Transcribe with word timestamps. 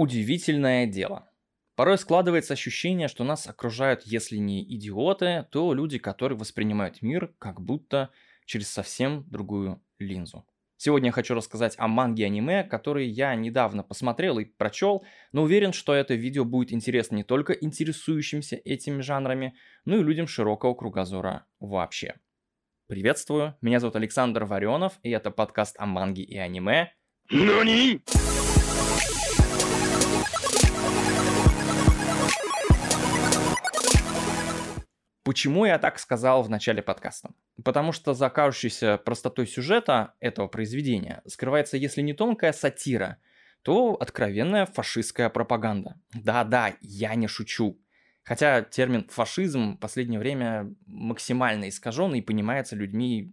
Удивительное 0.00 0.86
дело. 0.86 1.28
Порой 1.76 1.98
складывается 1.98 2.54
ощущение, 2.54 3.06
что 3.06 3.22
нас 3.22 3.46
окружают, 3.46 4.00
если 4.04 4.38
не 4.38 4.64
идиоты, 4.64 5.46
то 5.50 5.74
люди, 5.74 5.98
которые 5.98 6.38
воспринимают 6.38 7.02
мир 7.02 7.34
как 7.38 7.60
будто 7.60 8.08
через 8.46 8.70
совсем 8.70 9.26
другую 9.28 9.82
линзу. 9.98 10.46
Сегодня 10.78 11.08
я 11.08 11.12
хочу 11.12 11.34
рассказать 11.34 11.74
о 11.76 11.86
манге 11.86 12.24
аниме, 12.24 12.64
которые 12.64 13.10
я 13.10 13.34
недавно 13.34 13.82
посмотрел 13.82 14.38
и 14.38 14.46
прочел, 14.46 15.04
но 15.32 15.42
уверен, 15.42 15.74
что 15.74 15.92
это 15.92 16.14
видео 16.14 16.46
будет 16.46 16.72
интересно 16.72 17.16
не 17.16 17.22
только 17.22 17.52
интересующимся 17.52 18.56
этими 18.56 19.02
жанрами, 19.02 19.54
но 19.84 19.96
и 19.96 20.02
людям 20.02 20.26
широкого 20.26 20.72
кругозора 20.72 21.44
вообще. 21.58 22.14
Приветствую, 22.86 23.54
меня 23.60 23.80
зовут 23.80 23.96
Александр 23.96 24.44
Варенов, 24.44 24.94
и 25.02 25.10
это 25.10 25.30
подкаст 25.30 25.76
о 25.78 25.84
манге 25.84 26.22
и 26.22 26.38
аниме. 26.38 26.90
NANI? 27.30 28.00
Почему 35.30 35.64
я 35.64 35.78
так 35.78 36.00
сказал 36.00 36.42
в 36.42 36.50
начале 36.50 36.82
подкаста? 36.82 37.30
Потому 37.64 37.92
что 37.92 38.14
за 38.14 38.30
кажущейся 38.30 38.98
простотой 38.98 39.46
сюжета 39.46 40.14
этого 40.18 40.48
произведения 40.48 41.22
скрывается, 41.24 41.76
если 41.76 42.02
не 42.02 42.14
тонкая 42.14 42.52
сатира, 42.52 43.18
то 43.62 43.94
откровенная 43.94 44.66
фашистская 44.66 45.28
пропаганда. 45.28 46.00
Да-да, 46.12 46.74
я 46.80 47.14
не 47.14 47.28
шучу. 47.28 47.80
Хотя 48.24 48.62
термин 48.62 49.06
фашизм 49.08 49.76
в 49.76 49.78
последнее 49.78 50.18
время 50.18 50.74
максимально 50.86 51.68
искажен 51.68 52.12
и 52.14 52.22
понимается 52.22 52.74
людьми 52.74 53.32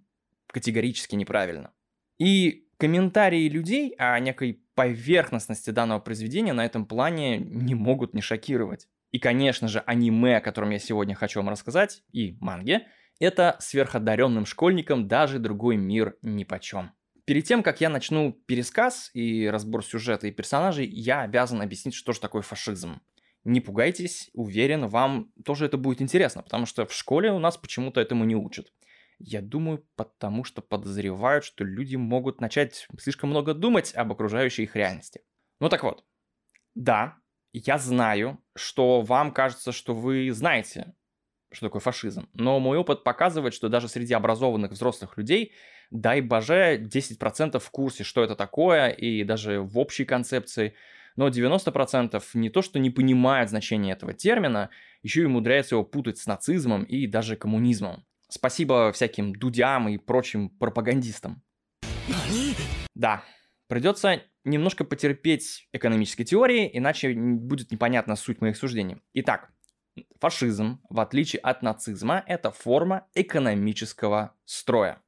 категорически 0.53 1.15
неправильно. 1.15 1.71
И 2.19 2.67
комментарии 2.77 3.49
людей 3.49 3.95
о 3.97 4.19
некой 4.19 4.61
поверхностности 4.75 5.71
данного 5.71 5.99
произведения 5.99 6.53
на 6.53 6.63
этом 6.63 6.85
плане 6.85 7.39
не 7.39 7.73
могут 7.73 8.13
не 8.13 8.21
шокировать. 8.21 8.87
И, 9.17 9.19
конечно 9.19 9.67
же, 9.67 9.79
аниме, 9.79 10.37
о 10.37 10.41
котором 10.41 10.69
я 10.69 10.77
сегодня 10.77 11.15
хочу 11.15 11.39
вам 11.39 11.49
рассказать, 11.49 12.03
и 12.11 12.37
манге, 12.39 12.85
это 13.19 13.57
сверходаренным 13.59 14.45
школьникам 14.45 15.07
даже 15.07 15.39
другой 15.39 15.75
мир 15.75 16.17
нипочем. 16.21 16.91
Перед 17.25 17.43
тем, 17.45 17.63
как 17.63 17.81
я 17.81 17.89
начну 17.89 18.31
пересказ 18.31 19.09
и 19.15 19.47
разбор 19.47 19.83
сюжета 19.83 20.27
и 20.27 20.31
персонажей, 20.31 20.85
я 20.85 21.21
обязан 21.21 21.63
объяснить, 21.63 21.95
что 21.95 22.13
же 22.13 22.19
такое 22.19 22.43
фашизм. 22.43 23.01
Не 23.43 23.59
пугайтесь, 23.59 24.29
уверен, 24.33 24.85
вам 24.85 25.31
тоже 25.43 25.65
это 25.65 25.77
будет 25.77 25.99
интересно, 25.99 26.43
потому 26.43 26.67
что 26.67 26.85
в 26.85 26.93
школе 26.93 27.31
у 27.31 27.39
нас 27.39 27.57
почему-то 27.57 27.99
этому 27.99 28.23
не 28.23 28.35
учат. 28.35 28.71
Я 29.17 29.41
думаю, 29.41 29.83
потому 29.95 30.43
что 30.43 30.61
подозревают, 30.61 31.43
что 31.43 31.63
люди 31.63 31.95
могут 31.95 32.39
начать 32.39 32.85
слишком 32.99 33.31
много 33.31 33.55
думать 33.55 33.95
об 33.95 34.11
окружающей 34.11 34.61
их 34.61 34.75
реальности. 34.75 35.21
Ну 35.59 35.69
так 35.69 35.81
вот, 35.81 36.05
да, 36.75 37.17
я 37.65 37.77
знаю, 37.77 38.39
что 38.55 39.01
вам 39.01 39.31
кажется, 39.31 39.71
что 39.71 39.93
вы 39.93 40.31
знаете, 40.31 40.93
что 41.51 41.67
такое 41.67 41.79
фашизм. 41.79 42.29
Но 42.33 42.59
мой 42.59 42.77
опыт 42.77 43.03
показывает, 43.03 43.53
что 43.53 43.69
даже 43.69 43.87
среди 43.87 44.13
образованных 44.13 44.71
взрослых 44.71 45.17
людей, 45.17 45.53
дай 45.91 46.21
боже, 46.21 46.77
10% 46.77 47.59
в 47.59 47.71
курсе, 47.71 48.03
что 48.03 48.23
это 48.23 48.35
такое, 48.35 48.89
и 48.89 49.23
даже 49.23 49.61
в 49.61 49.77
общей 49.79 50.05
концепции. 50.05 50.73
Но 51.15 51.29
90% 51.29 52.23
не 52.35 52.49
то, 52.49 52.61
что 52.61 52.79
не 52.79 52.89
понимают 52.89 53.49
значение 53.49 53.93
этого 53.93 54.13
термина, 54.13 54.69
еще 55.01 55.21
и 55.21 55.25
умудряются 55.25 55.75
его 55.75 55.83
путать 55.83 56.17
с 56.17 56.27
нацизмом 56.27 56.83
и 56.83 57.07
даже 57.07 57.35
коммунизмом. 57.35 58.05
Спасибо 58.29 58.91
всяким 58.91 59.33
дудям 59.33 59.87
и 59.87 59.97
прочим 59.97 60.49
пропагандистам. 60.49 61.41
Да, 62.93 63.23
придется 63.67 64.23
немножко 64.43 64.83
потерпеть 64.83 65.67
экономической 65.73 66.23
теории, 66.23 66.69
иначе 66.73 67.13
будет 67.13 67.71
непонятна 67.71 68.15
суть 68.15 68.41
моих 68.41 68.57
суждений. 68.57 68.97
Итак, 69.13 69.51
фашизм, 70.19 70.81
в 70.89 70.99
отличие 70.99 71.39
от 71.41 71.61
нацизма, 71.61 72.23
это 72.27 72.51
форма 72.51 73.07
экономического 73.13 74.35
строя. 74.45 75.01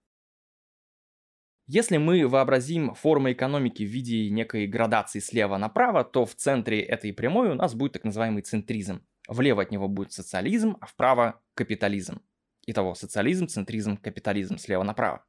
Если 1.71 1.97
мы 1.97 2.27
вообразим 2.27 2.95
форму 2.95 3.31
экономики 3.31 3.83
в 3.83 3.89
виде 3.89 4.31
некой 4.31 4.65
градации 4.65 5.19
слева 5.19 5.57
направо, 5.57 6.03
то 6.03 6.25
в 6.25 6.33
центре 6.33 6.81
этой 6.81 7.13
прямой 7.13 7.49
у 7.51 7.53
нас 7.53 7.75
будет 7.75 7.93
так 7.93 8.03
называемый 8.03 8.41
центризм. 8.41 9.05
Влево 9.27 9.61
от 9.61 9.69
него 9.69 9.87
будет 9.87 10.11
социализм, 10.11 10.77
а 10.81 10.87
вправо 10.87 11.43
капитализм. 11.53 12.23
Итого 12.65 12.95
социализм, 12.95 13.47
центризм, 13.47 13.97
капитализм 13.97 14.57
слева 14.57 14.81
направо. 14.81 15.23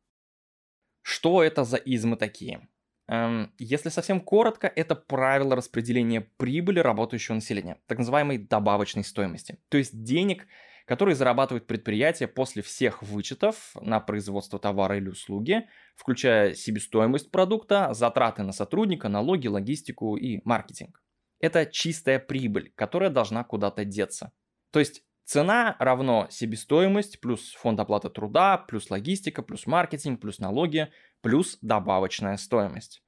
Что 1.02 1.42
это 1.42 1.64
за 1.64 1.76
измы 1.76 2.16
такие? 2.16 2.66
Эм, 3.10 3.52
если 3.58 3.88
совсем 3.88 4.20
коротко, 4.20 4.68
это 4.68 4.94
правило 4.94 5.56
распределения 5.56 6.20
прибыли 6.20 6.78
работающего 6.78 7.34
населения, 7.34 7.80
так 7.88 7.98
называемой 7.98 8.38
добавочной 8.38 9.02
стоимости. 9.02 9.58
То 9.68 9.78
есть 9.78 10.04
денег, 10.04 10.46
которые 10.86 11.16
зарабатывают 11.16 11.66
предприятия 11.66 12.28
после 12.28 12.62
всех 12.62 13.02
вычетов 13.02 13.74
на 13.80 13.98
производство 13.98 14.60
товара 14.60 14.96
или 14.96 15.08
услуги, 15.08 15.66
включая 15.96 16.54
себестоимость 16.54 17.32
продукта, 17.32 17.92
затраты 17.94 18.44
на 18.44 18.52
сотрудника, 18.52 19.08
налоги, 19.08 19.48
логистику 19.48 20.16
и 20.16 20.40
маркетинг. 20.44 21.02
Это 21.40 21.66
чистая 21.66 22.20
прибыль, 22.20 22.72
которая 22.76 23.10
должна 23.10 23.42
куда-то 23.42 23.84
деться. 23.84 24.30
То 24.70 24.78
есть 24.78 25.02
Цена 25.30 25.76
равно 25.78 26.26
себестоимость 26.28 27.20
плюс 27.20 27.52
фонд 27.52 27.78
оплаты 27.78 28.10
труда, 28.10 28.58
плюс 28.58 28.90
логистика, 28.90 29.42
плюс 29.42 29.64
маркетинг, 29.64 30.20
плюс 30.20 30.40
налоги, 30.40 30.88
плюс 31.22 31.58
добавочная 31.60 32.36
стоимость. 32.36 33.02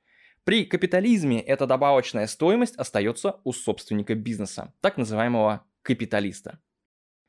При 0.44 0.64
капитализме 0.64 1.40
эта 1.40 1.66
добавочная 1.66 2.26
стоимость 2.26 2.76
остается 2.76 3.40
у 3.44 3.52
собственника 3.52 4.14
бизнеса, 4.14 4.74
так 4.80 4.96
называемого 4.96 5.64
капиталиста. 5.82 6.58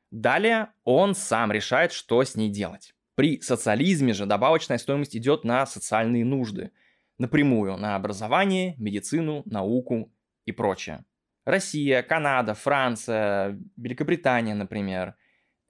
Далее 0.10 0.70
он 0.84 1.16
сам 1.16 1.52
решает, 1.52 1.92
что 1.92 2.24
с 2.24 2.36
ней 2.36 2.50
делать. 2.50 2.94
При 3.16 3.40
социализме 3.42 4.14
же 4.14 4.26
добавочная 4.26 4.80
стоимость 4.80 5.16
идет 5.16 5.44
на 5.44 5.66
социальные 5.66 6.26
нужды, 6.26 6.72
напрямую 7.20 7.78
на 7.78 7.96
образование, 7.96 8.76
медицину, 8.78 9.44
науку 9.46 10.12
и 10.46 10.52
прочее. 10.52 11.06
Россия, 11.46 12.02
Канада, 12.02 12.54
Франция, 12.54 13.60
Великобритания, 13.78 14.56
например. 14.56 15.16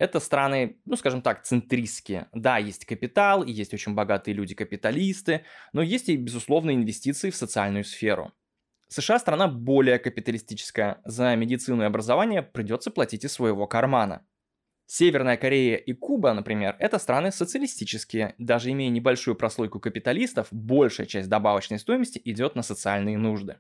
Это 0.04 0.20
страны, 0.20 0.82
ну, 0.84 0.98
скажем 0.98 1.22
так, 1.22 1.46
центристские. 1.46 2.28
Да, 2.34 2.58
есть 2.58 2.84
капитал, 2.86 3.42
и 3.42 3.54
есть 3.54 3.74
очень 3.74 3.94
богатые 3.94 4.36
люди-капиталисты, 4.36 5.46
но 5.72 5.82
есть 5.82 6.10
и, 6.10 6.18
безусловно, 6.18 6.76
инвестиции 6.76 7.30
в 7.30 7.38
социальную 7.38 7.86
сферу. 7.86 8.34
США 8.90 9.18
страна 9.18 9.48
более 9.48 10.00
капиталистическая. 10.00 11.00
За 11.06 11.34
медицину 11.38 11.84
и 11.84 11.86
образование 11.86 12.42
придется 12.42 12.92
платить 12.92 13.24
из 13.24 13.32
своего 13.32 13.66
кармана. 13.66 14.28
Северная 14.88 15.38
Корея 15.38 15.78
и 15.78 15.94
Куба, 15.94 16.34
например, 16.34 16.76
это 16.80 17.00
страны 17.00 17.32
социалистические. 17.32 18.36
Даже 18.38 18.72
имея 18.72 18.90
небольшую 18.90 19.36
прослойку 19.36 19.80
капиталистов, 19.80 20.50
большая 20.52 21.08
часть 21.08 21.30
добавочной 21.30 21.80
стоимости 21.80 22.20
идет 22.26 22.56
на 22.56 22.62
социальные 22.62 23.18
нужды. 23.18 23.56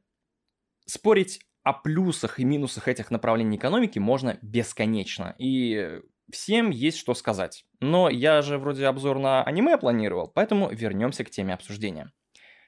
Спорить 0.85 1.39
о 1.63 1.71
плюсах 1.71 2.41
и 2.41 2.43
минусах 2.43 2.89
этих 2.89 3.11
направлений 3.11 3.55
экономики 3.55 3.97
можно 3.97 4.37
бесконечно. 4.41 5.35
И 5.37 6.01
всем 6.33 6.69
есть 6.69 6.97
что 6.97 7.13
сказать. 7.13 7.66
Но 7.79 8.09
я 8.09 8.41
же 8.41 8.57
вроде 8.57 8.85
обзор 8.85 9.19
на 9.19 9.44
аниме 9.44 9.77
планировал, 9.77 10.27
поэтому 10.27 10.69
вернемся 10.69 11.23
к 11.23 11.29
теме 11.29 11.53
обсуждения. 11.53 12.11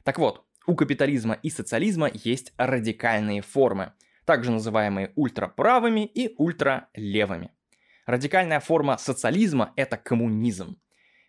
Так 0.04 0.18
вот, 0.18 0.46
у 0.66 0.76
капитализма 0.76 1.34
и 1.34 1.50
социализма 1.50 2.10
есть 2.14 2.54
радикальные 2.58 3.42
формы, 3.42 3.94
также 4.26 4.52
называемые 4.52 5.12
ультраправыми 5.16 6.06
и 6.06 6.34
ультралевыми. 6.38 7.52
Радикальная 8.06 8.60
форма 8.60 8.98
социализма– 8.98 9.74
это 9.76 9.98
коммунизм. 9.98 10.80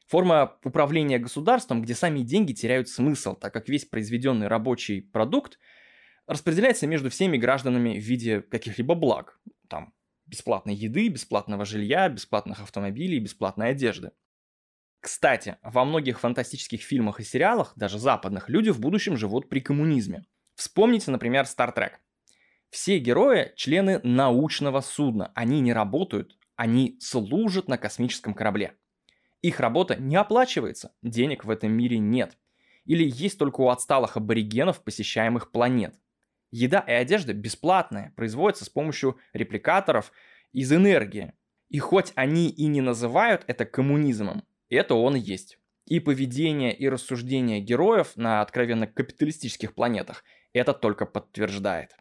Форма 0.06 0.56
управления 0.62 1.18
государством, 1.18 1.82
где 1.82 1.94
сами 1.94 2.20
деньги 2.20 2.52
теряют 2.52 2.88
смысл, 2.88 3.34
так 3.34 3.52
как 3.52 3.68
весь 3.68 3.84
произведенный 3.84 4.46
рабочий 4.46 5.02
продукт– 5.02 5.58
распределяется 6.26 6.86
между 6.86 7.10
всеми 7.10 7.36
гражданами 7.36 7.98
в 7.98 8.02
виде 8.02 8.42
каких-либо 8.42 8.94
благ. 8.94 9.38
Там 9.68 9.92
бесплатной 10.26 10.74
еды, 10.74 11.08
бесплатного 11.08 11.64
жилья, 11.64 12.08
бесплатных 12.08 12.60
автомобилей, 12.60 13.18
бесплатной 13.18 13.70
одежды. 13.70 14.12
Кстати, 15.00 15.56
во 15.62 15.84
многих 15.84 16.18
фантастических 16.18 16.82
фильмах 16.82 17.20
и 17.20 17.24
сериалах, 17.24 17.72
даже 17.76 17.98
западных, 17.98 18.48
люди 18.48 18.70
в 18.70 18.80
будущем 18.80 19.16
живут 19.16 19.48
при 19.48 19.60
коммунизме. 19.60 20.24
Вспомните, 20.56 21.10
например, 21.10 21.44
Star 21.44 21.74
Trek. 21.74 21.92
Все 22.70 22.98
герои– 22.98 23.52
члены 23.56 24.00
научного 24.02 24.80
судна. 24.80 25.30
Они 25.34 25.60
не 25.60 25.72
работают, 25.72 26.36
они 26.56 26.98
служат 27.00 27.68
на 27.68 27.78
космическом 27.78 28.34
корабле. 28.34 28.76
Их 29.42 29.60
работа 29.60 29.96
не 29.96 30.16
оплачивается, 30.16 30.92
денег 31.02 31.44
в 31.44 31.50
этом 31.50 31.70
мире 31.70 31.98
нет. 31.98 32.36
Или 32.84 33.08
есть 33.08 33.38
только 33.38 33.60
у 33.60 33.68
отсталых 33.68 34.16
аборигенов 34.16 34.82
посещаемых 34.82 35.52
планет. 35.52 35.94
Еда 36.56 36.80
и 36.80 36.92
одежда 36.92 37.34
бесплатная, 37.34 38.14
производятся 38.16 38.64
с 38.64 38.70
помощью 38.70 39.18
репликаторов 39.34 40.10
из 40.52 40.72
энергии. 40.72 41.34
И 41.68 41.78
хоть 41.78 42.12
они 42.14 42.48
и 42.48 42.66
не 42.66 42.80
называют 42.80 43.44
это 43.46 43.66
коммунизмом, 43.66 44.42
это 44.70 44.94
он 44.94 45.16
и 45.16 45.20
есть. 45.20 45.58
И 45.84 46.00
поведение 46.00 46.74
и 46.74 46.88
рассуждения 46.88 47.60
героев 47.60 48.12
на 48.16 48.40
откровенно 48.40 48.86
капиталистических 48.86 49.74
планетах 49.74 50.24
это 50.54 50.72
только 50.72 51.04
подтверждает. 51.04 51.94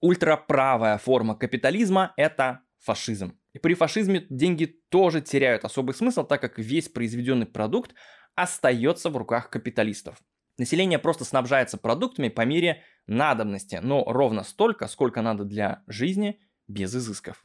Ультраправая 0.00 0.98
форма 0.98 1.36
капитализма– 1.36 2.14
это 2.16 2.62
фашизм. 2.80 3.38
И 3.52 3.60
при 3.60 3.74
фашизме 3.74 4.26
деньги 4.28 4.66
тоже 4.88 5.20
теряют 5.20 5.64
особый 5.64 5.94
смысл, 5.94 6.24
так 6.24 6.40
как 6.40 6.58
весь 6.58 6.88
произведенный 6.88 7.46
продукт 7.46 7.94
остается 8.34 9.08
в 9.08 9.16
руках 9.16 9.50
капиталистов. 9.50 10.20
Население 10.56 10.98
просто 10.98 11.24
снабжается 11.24 11.78
продуктами 11.78 12.28
по 12.28 12.42
мере 12.42 12.82
надобности, 13.06 13.80
но 13.82 14.04
ровно 14.04 14.44
столько, 14.44 14.86
сколько 14.86 15.20
надо 15.20 15.44
для 15.44 15.82
жизни 15.86 16.40
без 16.68 16.94
изысков. 16.94 17.44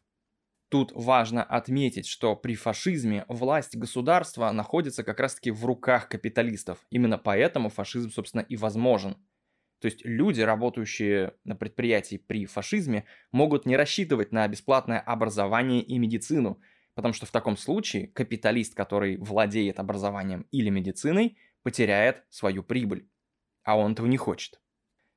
Тут 0.70 0.92
важно 0.94 1.44
отметить, 1.44 2.06
что 2.06 2.36
при 2.36 2.54
фашизме 2.54 3.26
власть 3.28 3.76
государства 3.76 4.52
находится 4.52 5.04
как 5.04 5.20
раз-таки 5.20 5.50
в 5.50 5.66
руках 5.66 6.08
капиталистов. 6.08 6.86
Именно 6.92 7.18
поэтому 7.18 7.70
фашизм, 7.70 8.12
собственно, 8.12 8.42
и 8.42 8.56
возможен. 8.56 9.18
То 9.82 9.88
есть 9.88 10.06
люди, 10.06 10.42
работающие 10.42 11.34
на 11.44 11.56
предприятии 11.56 12.18
при 12.18 12.46
фашизме, 12.46 13.06
могут 13.32 13.66
не 13.66 13.76
рассчитывать 13.76 14.32
на 14.32 14.48
бесплатное 14.48 15.00
образование 15.00 15.82
и 15.82 15.98
медицину, 15.98 16.62
потому 16.94 17.14
что 17.14 17.26
в 17.26 17.32
таком 17.32 17.58
случае 17.58 18.08
капиталист, 18.08 18.76
который 18.76 19.18
владеет 19.18 19.80
образованием 19.80 20.46
или 20.52 20.70
медициной, 20.70 21.38
потеряет 21.64 22.24
свою 22.30 22.64
прибыль. 22.64 23.10
А 23.64 23.78
он 23.78 23.94
этого 23.94 24.08
не 24.08 24.18
хочет. 24.18 24.60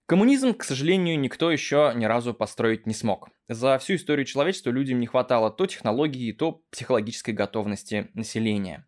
Коммунизм, 0.06 0.53
к 0.53 0.65
сожалению, 0.65 1.19
никто 1.19 1.50
еще 1.50 1.93
ни 1.94 2.05
разу 2.05 2.35
построить 2.35 2.87
не 2.87 2.93
смог. 2.93 3.31
За 3.49 3.79
всю 3.79 3.94
историю 3.94 4.27
человечества 4.27 4.71
людям 4.71 5.00
не 5.00 5.06
хватало 5.06 5.50
то 5.50 5.67
технологии, 5.67 6.33
то 6.33 6.62
психологической 6.71 7.33
готовности 7.33 8.11
населения. 8.15 8.87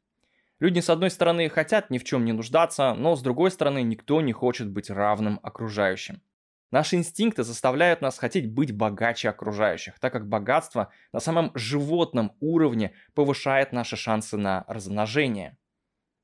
Люди, 0.60 0.80
с 0.80 0.90
одной 0.90 1.10
стороны, 1.10 1.48
хотят 1.48 1.90
ни 1.90 1.98
в 1.98 2.04
чем 2.04 2.24
не 2.24 2.32
нуждаться, 2.32 2.94
но 2.94 3.16
с 3.16 3.22
другой 3.22 3.50
стороны, 3.50 3.82
никто 3.82 4.20
не 4.20 4.32
хочет 4.32 4.68
быть 4.68 4.90
равным 4.90 5.40
окружающим. 5.42 6.22
Наши 6.70 6.96
инстинкты 6.96 7.44
заставляют 7.44 8.00
нас 8.00 8.18
хотеть 8.18 8.52
быть 8.52 8.76
богаче 8.76 9.28
окружающих, 9.28 9.98
так 10.00 10.12
как 10.12 10.28
богатство 10.28 10.90
на 11.12 11.20
самом 11.20 11.52
животном 11.54 12.32
уровне 12.40 12.94
повышает 13.14 13.72
наши 13.72 13.96
шансы 13.96 14.36
на 14.36 14.64
размножение. 14.66 15.56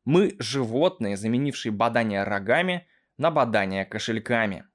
Мы 0.04 0.36
животные, 0.38 1.16
заменившие 1.16 1.72
бадание 1.72 2.24
рогами 2.24 2.86
на 3.18 3.30
бадание 3.30 3.84
кошельками. 3.84 4.66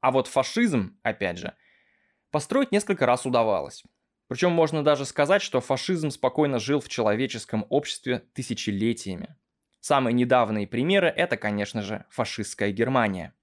А 0.00 0.10
вот 0.10 0.26
фашизм, 0.26 0.98
опять 1.02 1.38
же, 1.38 1.54
построить 2.30 2.72
несколько 2.72 3.06
раз 3.06 3.26
удавалось. 3.26 3.82
Причем 4.28 4.52
можно 4.52 4.82
даже 4.82 5.04
сказать, 5.04 5.42
что 5.42 5.60
фашизм 5.60 6.10
спокойно 6.10 6.58
жил 6.58 6.80
в 6.80 6.88
человеческом 6.88 7.66
обществе 7.68 8.20
тысячелетиями. 8.32 9.36
Самые 9.80 10.14
недавние 10.14 10.66
примеры– 10.66 11.08
это, 11.16 11.36
конечно 11.36 11.82
же, 11.82 12.04
фашистская 12.10 12.72
Германия. 12.72 13.34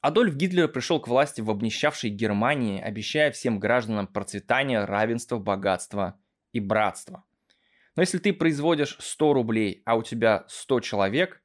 Адольф 0.00 0.34
Гитлер 0.34 0.68
пришел 0.68 1.00
к 1.00 1.08
власти 1.08 1.40
в 1.40 1.50
обнищавшей 1.50 2.10
Германии, 2.10 2.80
обещая 2.80 3.32
всем 3.32 3.58
гражданам 3.58 4.06
процветание, 4.06 4.84
равенство, 4.84 5.38
богатство 5.38 6.18
и 6.52 6.60
братство. 6.60 7.24
Но 7.96 8.02
если 8.02 8.18
ты 8.18 8.32
производишь 8.32 8.96
100 8.98 9.32
рублей, 9.32 9.82
а 9.84 9.96
у 9.96 10.02
тебя 10.02 10.44
100 10.48 10.80
человек, 10.80 11.42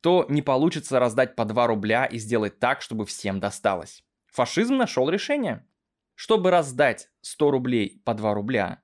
то 0.00 0.26
не 0.28 0.42
получится 0.42 0.98
раздать 0.98 1.36
по 1.36 1.44
2 1.44 1.66
рубля 1.66 2.06
и 2.06 2.18
сделать 2.18 2.58
так, 2.58 2.80
чтобы 2.80 3.06
всем 3.06 3.40
досталось. 3.40 4.04
Фашизм 4.26 4.76
нашел 4.76 5.08
решение. 5.10 5.66
Чтобы 6.14 6.50
раздать 6.50 7.10
100 7.22 7.50
рублей 7.50 8.02
по 8.04 8.14
2 8.14 8.34
рубля, 8.34 8.82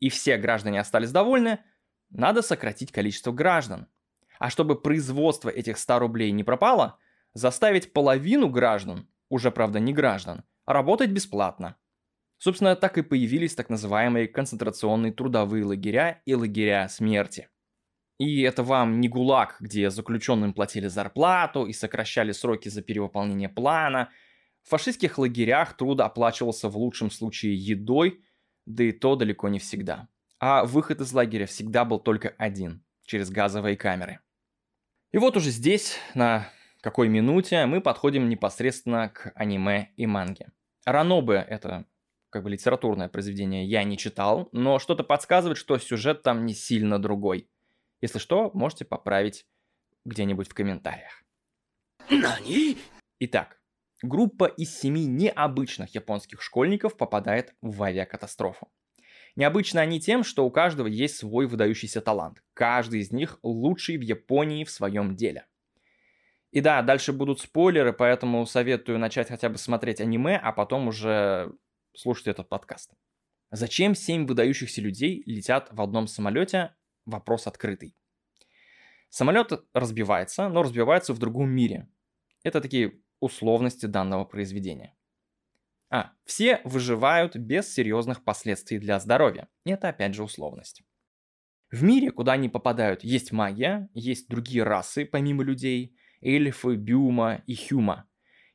и 0.00 0.08
все 0.08 0.36
граждане 0.36 0.80
остались 0.80 1.12
довольны, 1.12 1.60
надо 2.10 2.42
сократить 2.42 2.92
количество 2.92 3.32
граждан. 3.32 3.88
А 4.38 4.50
чтобы 4.50 4.80
производство 4.80 5.48
этих 5.48 5.78
100 5.78 5.98
рублей 5.98 6.30
не 6.32 6.44
пропало, 6.44 6.98
заставить 7.32 7.92
половину 7.92 8.48
граждан, 8.48 9.08
уже 9.28 9.50
правда 9.50 9.80
не 9.80 9.92
граждан, 9.92 10.44
работать 10.66 11.10
бесплатно. 11.10 11.76
Собственно, 12.44 12.76
так 12.76 12.98
и 12.98 13.02
появились 13.02 13.54
так 13.54 13.70
называемые 13.70 14.28
концентрационные 14.28 15.12
трудовые 15.12 15.64
лагеря 15.64 16.20
и 16.26 16.34
лагеря 16.34 16.88
смерти. 16.88 17.48
И 18.18 18.42
это 18.42 18.62
вам 18.62 19.00
не 19.00 19.08
ГУЛАГ, 19.08 19.56
где 19.60 19.88
заключенным 19.88 20.52
платили 20.52 20.88
зарплату 20.88 21.64
и 21.64 21.72
сокращали 21.72 22.32
сроки 22.32 22.68
за 22.68 22.82
перевыполнение 22.82 23.48
плана– 23.48 24.10
в 24.64 24.70
фашистских 24.70 25.18
лагерях 25.18 25.76
труд 25.76 26.00
оплачивался 26.00 26.70
в 26.70 26.76
лучшем 26.78 27.10
случае 27.10 27.54
едой, 27.54 28.24
да 28.64 28.84
и 28.84 28.92
то 28.92 29.14
далеко 29.14 29.50
не 29.50 29.58
всегда. 29.58 30.08
А 30.40 30.64
выход 30.64 31.02
из 31.02 31.12
лагеря 31.12 31.44
всегда 31.44 31.84
был 31.84 31.98
только 31.98 32.34
один– 32.38 32.82
через 33.04 33.30
газовые 33.30 33.76
камеры. 33.76 34.20
И 35.12 35.18
вот 35.18 35.36
уже 35.36 35.50
здесь, 35.50 35.98
на 36.14 36.48
какой 36.80 37.08
минуте, 37.08 37.66
мы 37.66 37.82
подходим 37.82 38.30
непосредственно 38.30 39.10
к 39.10 39.32
аниме 39.34 39.90
и 39.96 40.06
манге. 40.06 40.50
Ранобе– 40.86 41.44
это 41.48 41.84
как 42.34 42.42
бы 42.42 42.50
литературное 42.50 43.08
произведение 43.08 43.64
я 43.64 43.84
не 43.84 43.96
читал, 43.96 44.48
но 44.50 44.80
что-то 44.80 45.04
подсказывает, 45.04 45.56
что 45.56 45.78
сюжет 45.78 46.24
там 46.24 46.44
не 46.44 46.52
сильно 46.52 46.98
другой. 46.98 47.48
Если 48.00 48.18
что, 48.18 48.50
можете 48.54 48.84
поправить 48.84 49.46
где-нибудь 50.04 50.48
в 50.48 50.54
комментариях. 50.54 51.22
Итак, 53.20 53.60
Группа 54.02 54.46
из 54.46 54.76
семи 54.78 55.06
необычных 55.06 55.94
японских 55.94 56.42
школьников 56.42 56.96
попадает 56.96 57.54
в 57.62 57.82
авиакатастрофу. 57.82 58.68
Необычно 59.36 59.80
они 59.80 60.00
тем, 60.00 60.24
что 60.24 60.44
у 60.44 60.50
каждого 60.50 60.88
есть 60.88 61.16
свой 61.16 61.46
выдающийся 61.46 62.00
талант. 62.00 62.42
Каждый 62.52 63.00
из 63.00 63.12
них 63.12 63.38
лучший 63.42 63.96
в 63.96 64.02
Японии 64.02 64.64
в 64.64 64.70
своем 64.70 65.16
деле. 65.16 65.46
И 66.50 66.60
да, 66.60 66.82
дальше 66.82 67.12
будут 67.12 67.40
спойлеры, 67.40 67.92
поэтому 67.92 68.44
советую 68.44 68.98
начать 68.98 69.28
хотя 69.28 69.48
бы 69.48 69.56
смотреть 69.56 70.00
аниме, 70.00 70.36
а 70.36 70.52
потом 70.52 70.88
уже 70.88 71.52
слушать 71.94 72.26
этот 72.26 72.48
подкаст. 72.48 72.92
Зачем 73.50 73.94
семь 73.94 74.26
выдающихся 74.26 74.80
людей 74.80 75.22
летят 75.26 75.68
в 75.70 75.80
одном 75.80 76.06
самолете? 76.06 76.74
Вопрос 77.06 77.46
открытый. 77.46 77.96
Самолет 79.08 79.52
разбивается, 79.72 80.48
но 80.48 80.62
разбивается 80.62 81.12
в 81.12 81.18
другом 81.18 81.50
мире. 81.50 81.88
Это 82.42 82.60
такие 82.60 83.00
условности 83.20 83.86
данного 83.86 84.24
произведения. 84.24 84.96
А, 85.88 86.12
все 86.24 86.60
выживают 86.64 87.36
без 87.36 87.72
серьезных 87.72 88.24
последствий 88.24 88.78
для 88.78 88.98
здоровья. 88.98 89.48
Это 89.64 89.88
опять 89.88 90.14
же 90.14 90.24
условность. 90.24 90.82
В 91.70 91.82
мире, 91.82 92.10
куда 92.10 92.32
они 92.32 92.48
попадают, 92.48 93.04
есть 93.04 93.30
магия, 93.30 93.88
есть 93.94 94.28
другие 94.28 94.64
расы 94.64 95.06
помимо 95.06 95.44
людей, 95.44 95.96
эльфы, 96.20 96.74
бюма 96.74 97.42
и 97.46 97.54
хюма. 97.54 98.08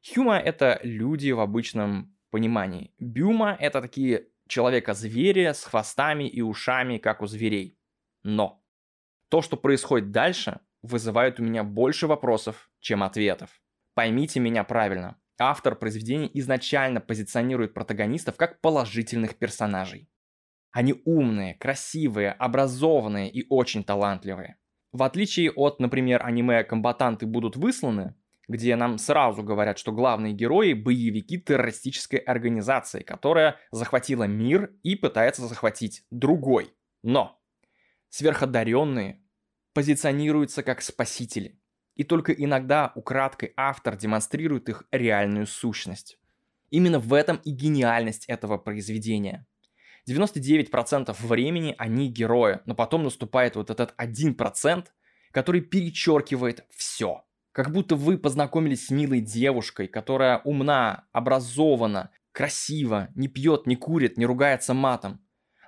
Хюма— 0.05 0.37
это 0.39 0.79
люди 0.83 1.31
в 1.31 1.39
обычном 1.39 2.15
понимании. 2.29 2.93
Бюма— 2.99 3.55
это 3.59 3.81
такие 3.81 4.27
человека-звери 4.47 5.51
с 5.51 5.63
хвостами 5.63 6.27
и 6.27 6.41
ушами, 6.41 6.97
как 6.97 7.21
у 7.21 7.27
зверей. 7.27 7.77
Но 8.23 8.63
то, 9.29 9.41
что 9.41 9.57
происходит 9.57 10.11
дальше, 10.11 10.59
вызывает 10.81 11.39
у 11.39 11.43
меня 11.43 11.63
больше 11.63 12.07
вопросов, 12.07 12.69
чем 12.79 13.03
ответов. 13.03 13.61
Поймите 13.93 14.39
меня 14.39 14.63
правильно. 14.63 15.17
Автор 15.37 15.75
произведения 15.75 16.29
изначально 16.33 16.99
позиционирует 16.99 17.73
протагонистов 17.73 18.35
как 18.35 18.59
положительных 18.59 19.37
персонажей. 19.37 20.09
Они 20.71 21.01
умные, 21.05 21.55
красивые, 21.55 22.31
образованные 22.31 23.29
и 23.29 23.45
очень 23.49 23.83
талантливые. 23.83 24.57
В 24.91 25.03
отличие 25.03 25.51
от, 25.51 25.79
например, 25.79 26.25
аниме 26.25 26.63
«Комбатанты 26.63 27.25
будут 27.25 27.55
высланы», 27.55 28.15
где 28.49 28.75
нам 28.75 28.97
сразу 28.97 29.43
говорят, 29.43 29.77
что 29.77 29.93
главные 29.93 30.33
герои– 30.33 30.73
боевики 30.73 31.39
террористической 31.39 32.19
организации, 32.19 33.03
которая 33.03 33.57
захватила 33.71 34.23
мир 34.23 34.73
и 34.81 34.95
пытается 34.95 35.47
захватить 35.47 36.03
другой. 36.09 36.73
Но 37.03 37.39
сверходаренные 38.09 39.23
позиционируются 39.73 40.63
как 40.63 40.81
спасители 40.81 41.61
и 41.95 42.03
только 42.03 42.33
иногда 42.33 42.91
украдкой 42.95 43.53
автор 43.55 43.95
демонстрирует 43.95 44.67
их 44.67 44.83
реальную 44.91 45.45
сущность. 45.45 46.17
Именно 46.71 46.99
в 46.99 47.13
этом 47.13 47.37
и 47.45 47.51
гениальность 47.51 48.25
этого 48.25 48.57
произведения. 48.57 49.45
99% 50.09 51.15
времени 51.19 51.75
они 51.77 52.09
герои, 52.09 52.61
но 52.65 52.73
потом 52.73 53.03
наступает 53.03 53.55
вот 53.55 53.69
этот 53.69 53.93
1%, 53.99 54.87
который 55.31 55.61
перечеркивает 55.61 56.65
все. 56.71 57.25
Как 57.51 57.71
будто 57.71 57.95
вы 57.95 58.17
познакомились 58.17 58.87
с 58.87 58.91
милой 58.91 59.21
девушкой, 59.21 59.87
которая 59.87 60.39
умна, 60.43 61.05
образована, 61.11 62.11
красива, 62.31 63.09
не 63.15 63.27
пьет, 63.27 63.65
не 63.65 63.75
курит, 63.75 64.17
не 64.17 64.25
ругается 64.25 64.73
матом. 64.73 65.19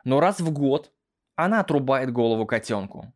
Но 0.04 0.20
раз 0.20 0.40
в 0.40 0.52
год 0.52 0.92
она 1.36 1.60
отрубает 1.60 2.12
голову 2.12 2.46
котенку. 2.46 3.14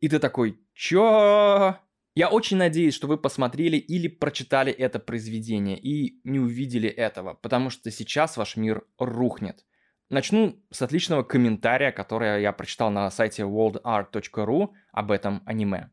И 0.00 0.08
ты 0.08 0.18
такой, 0.18 0.60
чё? 0.74 1.76
Я 2.14 2.28
очень 2.28 2.58
надеюсь, 2.58 2.94
что 2.94 3.06
вы 3.06 3.16
посмотрели 3.16 3.76
или 3.76 4.08
прочитали 4.08 4.70
это 4.70 4.98
произведение 4.98 5.78
и 5.78 6.20
не 6.24 6.38
увидели 6.38 6.88
этого, 6.88 7.34
потому 7.34 7.70
что 7.70 7.90
сейчас 7.90 8.36
ваш 8.36 8.56
мир 8.56 8.84
рухнет. 8.98 9.64
Начну 10.10 10.62
с 10.70 10.82
отличного 10.82 11.22
комментария, 11.22 11.90
который 11.90 12.42
я 12.42 12.52
прочитал 12.52 12.90
на 12.90 13.10
сайте 13.10 13.44
worldart.ru 13.44 14.68
об 14.92 15.10
этом 15.10 15.42
аниме. 15.46 15.90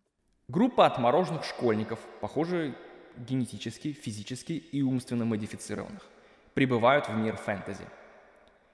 Группа 0.49 0.87
отмороженных 0.87 1.43
школьников, 1.43 1.99
похоже, 2.21 2.73
генетически, 3.15 3.93
физически 3.93 4.53
и 4.53 4.81
умственно 4.81 5.23
модифицированных, 5.23 6.01
прибывают 6.55 7.07
в 7.07 7.15
мир 7.15 7.35
фэнтези. 7.35 7.83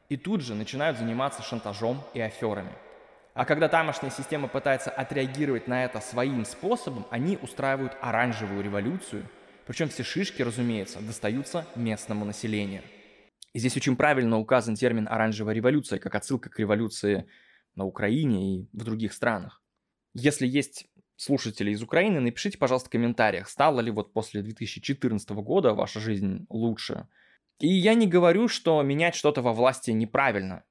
И 0.08 0.16
тут 0.16 0.40
же 0.40 0.56
начинают 0.56 0.98
заниматься 0.98 1.44
шантажом 1.44 2.02
и 2.14 2.22
аферами. 2.22 2.72
А 3.34 3.44
когда 3.44 3.68
тамошняя 3.68 4.10
система 4.10 4.48
пытается 4.48 4.90
отреагировать 4.90 5.68
на 5.68 5.84
это 5.84 6.00
своим 6.00 6.46
способом, 6.46 7.06
они 7.10 7.38
устраивают 7.42 7.98
оранжевую 8.00 8.64
революцию, 8.64 9.26
причем 9.68 9.90
все 9.90 10.04
шишки, 10.04 10.42
разумеется, 10.42 11.02
достаются 11.02 11.68
местному 11.76 12.24
населению. 12.24 12.84
И 13.52 13.60
здесь 13.60 13.76
очень 13.76 13.98
правильно 13.98 14.40
указан 14.40 14.76
термин 14.76 15.10
«оранжевая 15.10 15.54
революция» 15.54 16.00
как 16.00 16.16
отсылка 16.16 16.50
к 16.50 16.58
революции 16.58 17.28
на 17.76 17.84
Украине 17.84 18.60
и 18.60 18.70
в 18.72 18.86
других 18.86 19.12
странах. 19.12 19.62
Если 20.14 20.48
есть 20.48 20.88
слушатели 21.18 21.72
из 21.72 21.82
Украины, 21.82 22.20
напишите, 22.20 22.58
пожалуйста, 22.58 22.90
в 22.90 22.92
комментариях, 22.92 23.50
стала 23.50 23.80
ли 23.80 23.92
вот 23.92 24.14
после 24.14 24.42
2014 24.42 25.30
года 25.32 25.74
ваша 25.74 26.00
жизнь 26.00 26.46
лучше. 26.50 27.08
И 27.60 27.68
я 27.68 27.94
не 27.94 28.08
говорю, 28.08 28.48
что 28.48 28.82
менять 28.82 29.16
что-то 29.16 29.42
во 29.42 29.54
власти 29.54 29.92
неправильно. 29.92 30.64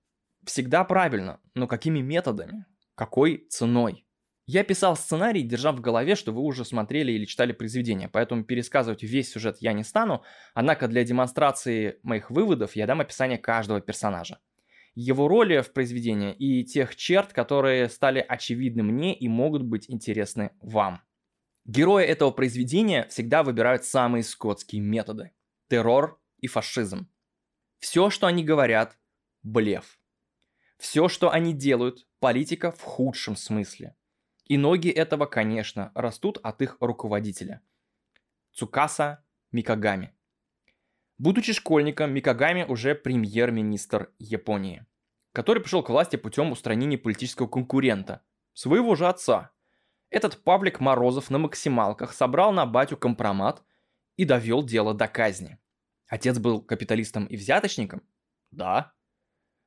Всегда 0.45 0.85
правильно, 0.85 1.41
но 1.55 1.67
какими 1.67 2.01
методами? 2.01 2.67
Какой 2.95 3.47
ценой? 3.49 4.07
Я 4.47 4.63
писал 4.63 4.95
сценарий, 4.95 5.43
держа 5.43 5.73
в 5.73 5.81
голове, 5.81 6.15
что 6.17 6.31
вы 6.33 6.43
уже 6.43 6.67
смотрели 6.67 7.13
или 7.13 7.25
читали 7.25 7.53
произведение, 7.53 8.11
поэтому 8.11 8.45
пересказывать 8.45 9.03
весь 9.03 9.33
сюжет 9.33 9.57
я 9.61 9.73
не 9.73 9.85
стану, 9.85 10.23
однако 10.53 10.87
для 10.87 11.03
демонстрации 11.03 11.99
моих 12.03 12.31
выводов 12.31 12.77
я 12.77 12.87
дам 12.87 13.01
описание 13.01 13.39
каждого 13.39 13.81
персонажа 13.81 14.39
его 14.95 15.29
роли 15.29 15.61
в 15.61 15.73
произведении 15.73 16.35
и 16.35 16.65
тех 16.65 16.95
черт, 16.97 17.33
которые 17.33 17.89
стали 17.89 18.25
очевидны 18.27 18.83
мне 18.83 19.15
и 19.15 19.29
могут 19.29 19.63
быть 19.63 19.91
интересны 19.91 20.51
вам. 20.61 21.03
Герои 21.65 22.05
этого 22.05 22.31
произведения 22.31 23.07
всегда 23.09 23.43
выбирают 23.43 23.85
самые 23.85 24.23
скотские 24.23 24.83
методы. 24.83 25.33
Террор 25.69 26.21
и 26.39 26.47
фашизм. 26.47 27.09
Все, 27.79 28.11
что 28.11 28.27
они 28.27 28.45
говорят, 28.45 28.99
блеф. 29.43 29.99
Все, 30.79 31.09
что 31.09 31.31
они 31.31 31.55
делают, 31.55 32.07
политика 32.19 32.71
в 32.71 32.83
худшем 32.83 33.37
смысле. 33.37 33.97
И 34.45 34.59
ноги 34.59 34.91
этого, 34.91 35.27
конечно, 35.27 35.91
растут 35.95 36.39
от 36.43 36.61
их 36.61 36.77
руководителя. 36.81 37.63
Цукаса 38.53 39.25
Микагами. 39.53 40.15
Будучи 41.18 41.52
школьником, 41.52 42.12
Микагами 42.12 42.64
уже 42.64 42.97
премьер-министр 42.97 44.11
Японии, 44.18 44.85
который 45.33 45.62
пришел 45.62 45.83
к 45.83 45.90
власти 45.90 46.16
путем 46.16 46.50
устранения 46.50 46.99
политического 46.99 47.47
конкурента, 47.47 48.23
своего 48.52 48.97
же 48.97 49.06
отца. 49.06 49.52
Этот 50.11 50.42
Павлик 50.42 50.80
Морозов 50.80 51.30
на 51.30 51.38
максималках 51.38 52.12
собрал 52.12 52.52
на 52.52 52.66
батю 52.66 52.97
компромат 52.97 53.62
и 54.16 54.25
довел 54.25 54.64
дело 54.64 54.92
до 54.92 55.06
казни. 55.06 55.59
Отец 56.09 56.38
был 56.38 56.61
капиталистом 56.61 57.26
и 57.26 57.37
взяточником? 57.37 58.02
Да. 58.50 58.92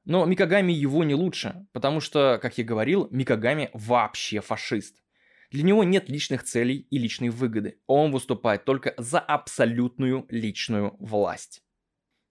Но 0.04 0.26
Микагами 0.26 0.72
его 0.72 1.04
не 1.04 1.16
лучше, 1.16 1.68
потому 1.72 2.02
что, 2.02 2.40
как 2.42 2.58
я 2.58 2.64
говорил, 2.66 3.08
Микагами 3.12 3.70
вообще 3.74 4.42
фашист. 4.42 5.02
Для 5.50 5.64
него 5.64 5.84
нет 5.84 6.10
личных 6.10 6.44
целей 6.44 6.88
и 6.90 6.98
личной 6.98 7.30
выгоды. 7.30 7.80
Он 7.88 8.12
выступает 8.12 8.66
только 8.66 8.94
за 8.98 9.20
абсолютную 9.20 10.26
личную 10.30 10.96
власть. 11.00 11.64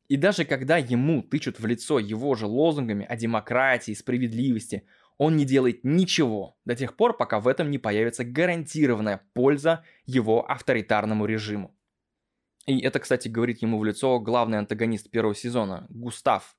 И 0.09 0.17
даже 0.17 0.45
когда 0.45 0.77
ему 0.77 1.23
тычут 1.23 1.59
в 1.59 1.67
лицо 1.67 1.99
его 1.99 2.35
же 2.35 2.47
лозунгами 2.47 3.05
о 3.05 3.17
демократии, 3.17 3.93
справедливости, 3.93 4.87
он 5.19 5.37
не 5.37 5.45
делает 5.45 5.83
ничего 5.83 6.57
до 6.65 6.77
тех 6.77 6.95
пор, 6.95 7.17
пока 7.17 7.41
в 7.41 7.49
этом 7.49 7.71
не 7.71 7.79
появится 7.79 8.25
гарантированная 8.25 9.23
польза 9.33 9.83
его 10.05 10.49
авторитарному 10.49 11.25
режиму. 11.27 11.75
И 12.67 12.81
это, 12.81 12.99
кстати, 13.01 13.29
говорит 13.29 13.63
ему 13.63 13.79
в 13.79 13.85
лицо 13.85 14.19
главный 14.21 14.59
антагонист 14.59 15.11
первого 15.11 15.35
сезона, 15.35 15.87
Густав 15.89 16.57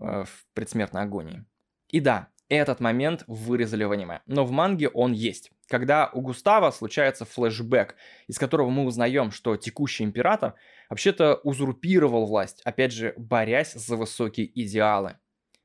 э, 0.00 0.24
в 0.24 0.46
предсмертной 0.54 1.02
агонии. 1.02 1.44
И 1.88 2.00
да, 2.00 2.28
этот 2.56 2.80
момент 2.80 3.24
вырезали 3.26 3.84
в 3.84 3.92
аниме, 3.92 4.22
но 4.26 4.44
в 4.44 4.50
манге 4.50 4.88
он 4.88 5.12
есть. 5.12 5.50
Когда 5.68 6.08
у 6.14 6.22
Густава 6.22 6.70
случается 6.70 7.26
флешбэк, 7.26 7.94
из 8.26 8.38
которого 8.38 8.70
мы 8.70 8.86
узнаем, 8.86 9.30
что 9.30 9.56
текущий 9.56 10.04
император 10.04 10.54
вообще-то 10.88 11.40
узурпировал 11.44 12.26
власть, 12.26 12.62
опять 12.64 12.92
же, 12.92 13.12
борясь 13.18 13.74
за 13.74 13.96
высокие 13.96 14.50
идеалы. 14.62 15.18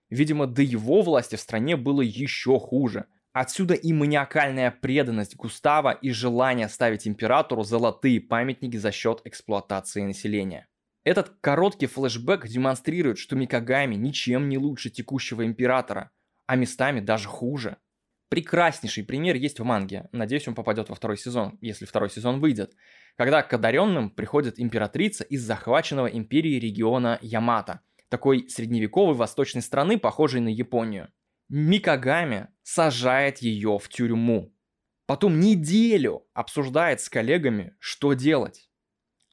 Видимо, 0.09 0.45
до 0.45 0.61
его 0.61 1.01
власти 1.01 1.37
в 1.37 1.39
стране 1.39 1.77
было 1.77 2.01
еще 2.01 2.59
хуже. 2.59 3.05
Отсюда 3.31 3.73
и 3.73 3.93
маниакальная 3.93 4.69
преданность 4.69 5.37
Густава 5.37 5.91
и 5.91 6.11
желание 6.11 6.67
ставить 6.67 7.07
императору 7.07 7.63
золотые 7.63 8.19
памятники 8.19 8.77
за 8.77 8.91
счет 8.91 9.21
эксплуатации 9.23 10.01
населения. 10.01 10.67
Этот 11.05 11.31
короткий 11.41 11.87
флешбэк 11.87 12.47
демонстрирует, 12.47 13.17
что 13.17 13.35
Микагами 13.35 13.95
ничем 13.95 14.49
не 14.49 14.57
лучше 14.57 14.89
текущего 14.89 15.45
императора– 15.45 16.11
а 16.53 16.55
местами 16.55 16.99
даже 16.99 17.27
хуже. 17.27 17.77
Прекраснейший 18.29 19.03
пример 19.03 19.35
есть 19.35 19.59
в 19.59 19.63
манге. 19.63 20.07
Надеюсь, 20.11 20.47
он 20.47 20.53
попадет 20.53 20.87
во 20.87 20.93
второй 20.93 21.17
сезон, 21.17 21.57
если 21.61 21.85
второй 21.85 22.11
сезон 22.11 22.39
выйдет. 22.39 22.75
Когда 23.17 23.41
к 23.41 23.51
одаренным 23.53 24.11
приходит 24.11 24.59
императрица 24.59 25.23
из 25.23 25.41
захваченного 25.41 26.05
империей 26.05 26.59
региона 26.59 27.17
Ямато, 27.23 27.79
такой 28.09 28.47
средневековой 28.49 29.15
восточной 29.15 29.63
страны, 29.63 29.97
похожей 29.97 30.41
на 30.41 30.49
Японию. 30.49 31.11
Микагами 31.49 32.49
сажает 32.61 33.39
ее 33.39 33.79
в 33.79 33.89
тюрьму. 33.89 34.55
Потом 35.07 35.39
неделю 35.39 36.27
обсуждает 36.35 37.01
с 37.01 37.09
коллегами, 37.09 37.75
что 37.79 38.13
делать. 38.13 38.69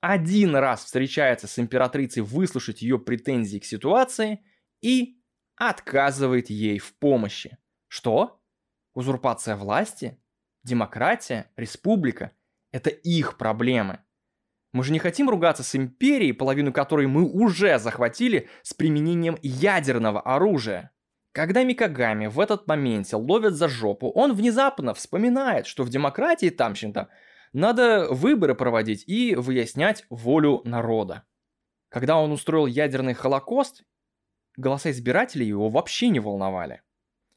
Один 0.01 0.57
раз 0.57 0.87
встречается 0.87 1.49
с 1.49 1.59
императрицей 1.59 2.23
выслушать 2.23 2.81
ее 2.81 2.99
претензии 2.99 3.59
к 3.59 3.67
ситуации 3.67 4.41
и 4.81 5.20
отказывает 5.61 6.49
ей 6.49 6.79
в 6.79 6.95
помощи. 6.95 7.59
Что? 7.87 8.41
Узурпация 8.95 9.57
власти? 9.57 10.19
Демократия? 10.65 11.51
Республика? 11.57 12.33
Это 12.73 12.89
их 12.89 13.37
проблемы. 13.37 14.01
Мы 14.73 14.85
же 14.85 14.93
не 14.93 14.99
хотим 14.99 15.29
ругаться 15.29 15.63
с 15.63 15.77
империей, 15.77 16.33
половину 16.33 16.73
которой 16.73 17.09
мы 17.09 17.25
уже 17.25 17.79
захватили 17.79 18.49
с 18.63 18.73
применением 18.73 19.37
ядерного 19.43 20.23
оружия. 20.23 20.93
Когда 21.33 21.63
Микагами 21.63 22.27
в 22.27 22.41
этот 22.41 22.67
моменте 22.67 23.17
ловят 23.17 23.53
за 23.53 23.69
жопу, 23.69 24.11
он 24.11 24.33
внезапно 24.33 24.95
вспоминает, 24.95 25.67
что 25.67 25.85
в 25.85 25.91
демократии 25.91 26.49
Тамченко 26.49 27.09
надо 27.53 28.09
выборы 28.11 28.55
проводить 28.55 29.05
и 29.07 29.35
выяснять 29.35 30.07
волю 30.09 30.63
народа. 30.65 31.25
Когда 31.91 32.17
он 32.17 32.33
устроил 32.33 32.67
ядерный 32.67 33.15
холокост, 33.15 33.85
голоса 34.61 34.91
избирателей 34.91 35.47
его 35.47 35.69
вообще 35.69 36.09
не 36.09 36.21
волновали. 36.21 36.83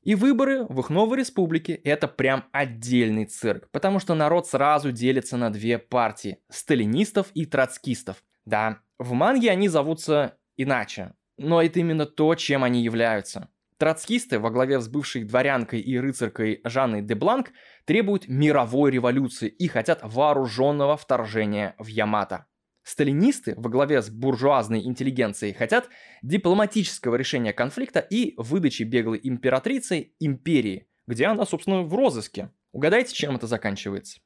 И 0.04 0.16
выборы 0.16 0.66
в 0.66 0.82
их 0.82 0.90
новой 0.90 1.20
республике– 1.20 1.74
это 1.84 2.10
прям 2.10 2.44
отдельный 2.52 3.26
цирк, 3.26 3.70
потому 3.72 4.00
что 4.00 4.16
народ 4.16 4.48
сразу 4.48 4.92
делится 4.92 5.38
на 5.38 5.50
две 5.50 5.78
партии– 5.80 6.40
сталинистов 6.50 7.28
и 7.34 7.46
троцкистов. 7.46 8.22
Да, 8.46 8.80
в 9.00 9.14
манге 9.14 9.50
они 9.50 9.70
зовутся 9.70 10.38
иначе, 10.58 11.14
но 11.38 11.62
это 11.62 11.80
именно 11.80 12.06
то, 12.06 12.36
чем 12.36 12.66
они 12.66 12.84
являются. 12.84 13.48
Троцкисты 13.78 14.40
во 14.40 14.50
главе 14.50 14.82
с 14.82 14.90
бывшей 14.90 15.24
дворянкой 15.24 15.80
и 15.80 15.98
рыцаркой 15.98 16.62
Жанной 16.64 17.02
де 17.02 17.16
Бланк 17.16 17.52
требуют 17.86 18.28
мировой 18.28 18.92
революции 18.92 19.48
и 19.48 19.68
хотят 19.68 20.00
вооруженного 20.04 20.98
вторжения 20.98 21.76
в 21.80 21.88
Ямато. 21.88 22.46
Сталинисты 22.84 23.54
во 23.56 23.70
главе 23.70 24.02
с 24.02 24.10
буржуазной 24.10 24.84
интеллигенцией 24.84 25.54
хотят 25.54 25.90
дипломатического 26.22 27.16
решения 27.16 27.54
конфликта 27.54 28.02
и 28.02 28.34
выдачи 28.38 28.84
беглой 28.84 29.22
императрицы 29.24 30.14
империи, 30.20 30.90
где 31.08 31.28
она, 31.28 31.46
собственно, 31.46 31.84
в 31.84 31.94
розыске. 31.96 32.52
Угадайте, 32.74 33.14
чем 33.14 33.38
это 33.38 33.48
заканчивается? 33.48 34.20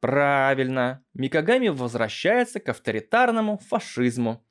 Правильно, 0.00 1.04
Микагами 1.14 1.68
возвращается 1.68 2.58
к 2.58 2.68
авторитарному 2.70 3.58
фашизму, 3.58 4.44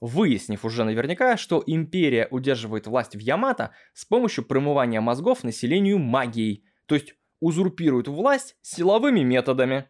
выяснив 0.00 0.62
уже 0.64 0.84
наверняка, 0.84 1.38
что 1.38 1.62
империя 1.66 2.28
удерживает 2.30 2.86
власть 2.86 3.16
в 3.16 3.20
Ямато 3.20 3.70
с 3.94 4.04
помощью 4.04 4.44
промывания 4.44 5.00
мозгов 5.00 5.42
населению 5.42 5.98
магией, 5.98 6.64
то 6.84 6.94
есть 6.94 7.14
узурпирует 7.40 8.08
власть 8.08 8.56
силовыми 8.60 9.20
методами. 9.20 9.88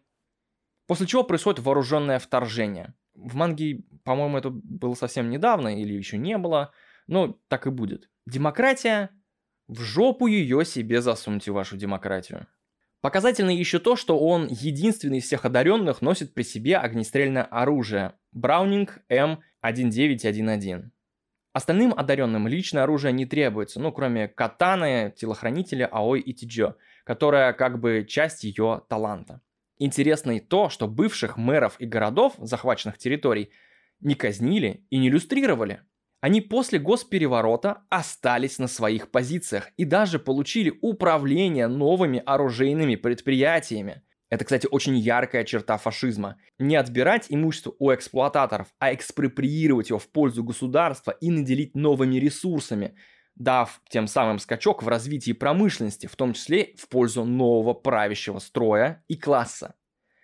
После 0.85 1.07
чего 1.07 1.23
происходит 1.23 1.59
вооруженное 1.59 2.19
вторжение– 2.19 2.93
в 3.17 3.35
манге, 3.35 3.83
по-моему, 4.03 4.37
это 4.37 4.49
было 4.49 4.93
совсем 4.93 5.29
недавно 5.29 5.81
или 5.81 5.93
еще 5.93 6.17
не 6.17 6.37
было, 6.37 6.71
но 7.07 7.39
так 7.47 7.67
и 7.67 7.71
будет. 7.71 8.09
Демократия, 8.25 9.09
в 9.67 9.81
жопу 9.81 10.27
ее 10.27 10.63
себе 10.63 11.01
засуньте 11.01 11.51
вашу 11.51 11.75
демократию. 11.75 12.47
Показательно 13.01 13.51
еще 13.51 13.79
то, 13.79 13.95
что 13.95 14.19
он 14.19 14.47
единственный 14.47 15.19
из 15.19 15.25
всех 15.25 15.45
одаренных 15.45 16.01
носит 16.01 16.33
при 16.33 16.43
себе 16.43 16.77
огнестрельное 16.77 17.43
оружие 17.43 18.13
Браунинг 18.31 18.99
М1911. 19.09 20.89
Остальным 21.53 21.93
одаренным 21.95 22.47
личное 22.47 22.83
оружие 22.83 23.13
не 23.13 23.25
требуется, 23.25 23.79
ну 23.79 23.91
кроме 23.91 24.27
катаны, 24.27 25.13
телохранителя 25.15 25.87
Аой 25.91 26.19
и 26.19 26.33
Тиджо, 26.33 26.75
которая 27.03 27.53
как 27.53 27.79
бы 27.79 28.05
часть 28.07 28.43
ее 28.43 28.83
таланта. 28.89 29.41
Интересно 29.79 30.37
и 30.37 30.39
то, 30.39 30.69
что 30.69 30.87
бывших 30.87 31.37
мэров 31.37 31.75
и 31.79 31.85
городов 31.85 32.33
захваченных 32.39 32.97
территорий 32.97 33.51
не 33.99 34.15
казнили 34.15 34.85
и 34.89 34.97
не 34.97 35.09
иллюстрировали. 35.09 35.81
Они 36.19 36.41
после 36.41 36.79
госпереворота 36.79 37.83
остались 37.89 38.57
на 38.57 38.67
своих 38.67 39.11
позициях 39.11 39.69
и 39.77 39.85
даже 39.85 40.17
получили 40.17 40.73
управление 40.81 41.67
новыми 41.67 42.23
оружейными 42.25 42.95
предприятиями. 42.95 44.01
Это, 44.29 44.43
кстати, 44.43 44.67
очень 44.69 44.97
яркая 44.97 45.45
черта 45.45 45.77
фашизма. 45.77 46.37
Не 46.57 46.75
отбирать 46.75 47.27
имущество 47.29 47.75
у 47.79 47.93
эксплуататоров, 47.93 48.67
а 48.79 48.93
экспроприировать 48.93 49.89
его 49.89 49.99
в 49.99 50.09
пользу 50.11 50.43
государства 50.43 51.11
и 51.11 51.29
наделить 51.29 51.75
новыми 51.75 52.15
ресурсами, 52.15 52.95
дав 53.39 53.81
тем 53.89 54.07
самым 54.07 54.39
скачок 54.39 54.83
в 54.83 54.87
развитии 54.87 55.31
промышленности, 55.31 56.07
в 56.07 56.15
том 56.15 56.33
числе 56.33 56.73
в 56.77 56.87
пользу 56.89 57.23
нового 57.23 57.73
правящего 57.73 58.39
строя 58.39 59.03
и 59.07 59.15
класса. 59.15 59.75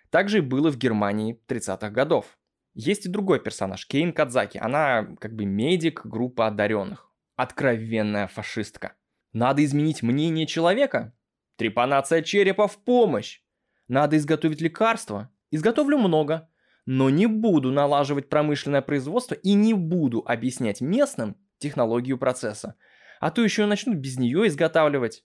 Также 0.10 0.40
и 0.40 0.42
было 0.42 0.72
в 0.72 0.78
Германии 0.78 1.40
30-х 1.48 1.90
годов. 1.90 2.38
Есть 2.74 3.06
и 3.06 3.10
другой 3.10 3.40
персонаж, 3.40 3.88
Кейн 3.88 4.14
Кадзаки. 4.14 4.58
Она 4.58 5.16
как 5.20 5.36
бы 5.36 5.46
медик 5.46 6.06
группы 6.06 6.44
одаренных. 6.44 7.12
Откровенная 7.36 8.28
фашистка. 8.28 8.94
Надо 9.32 9.64
изменить 9.64 10.04
мнение 10.04 10.46
человека? 10.46 11.14
Трепанация 11.56 12.22
черепа 12.22 12.68
в 12.68 12.78
помощь. 12.84 13.42
Надо 13.88 14.18
изготовить 14.18 14.62
лекарства? 14.62 15.32
Изготовлю 15.52 15.98
много. 15.98 16.50
Но 16.86 17.10
не 17.10 17.28
буду 17.28 17.72
налаживать 17.72 18.30
промышленное 18.30 18.82
производство 18.82 19.36
и 19.36 19.54
не 19.54 19.74
буду 19.74 20.24
объяснять 20.26 20.82
местным 20.82 21.38
технологию 21.60 22.18
процесса. 22.18 22.76
А 23.24 23.32
то 23.32 23.42
еще 23.42 23.66
начнут 23.68 24.00
без 24.00 24.18
нее 24.18 24.48
изготавливать. 24.48 25.24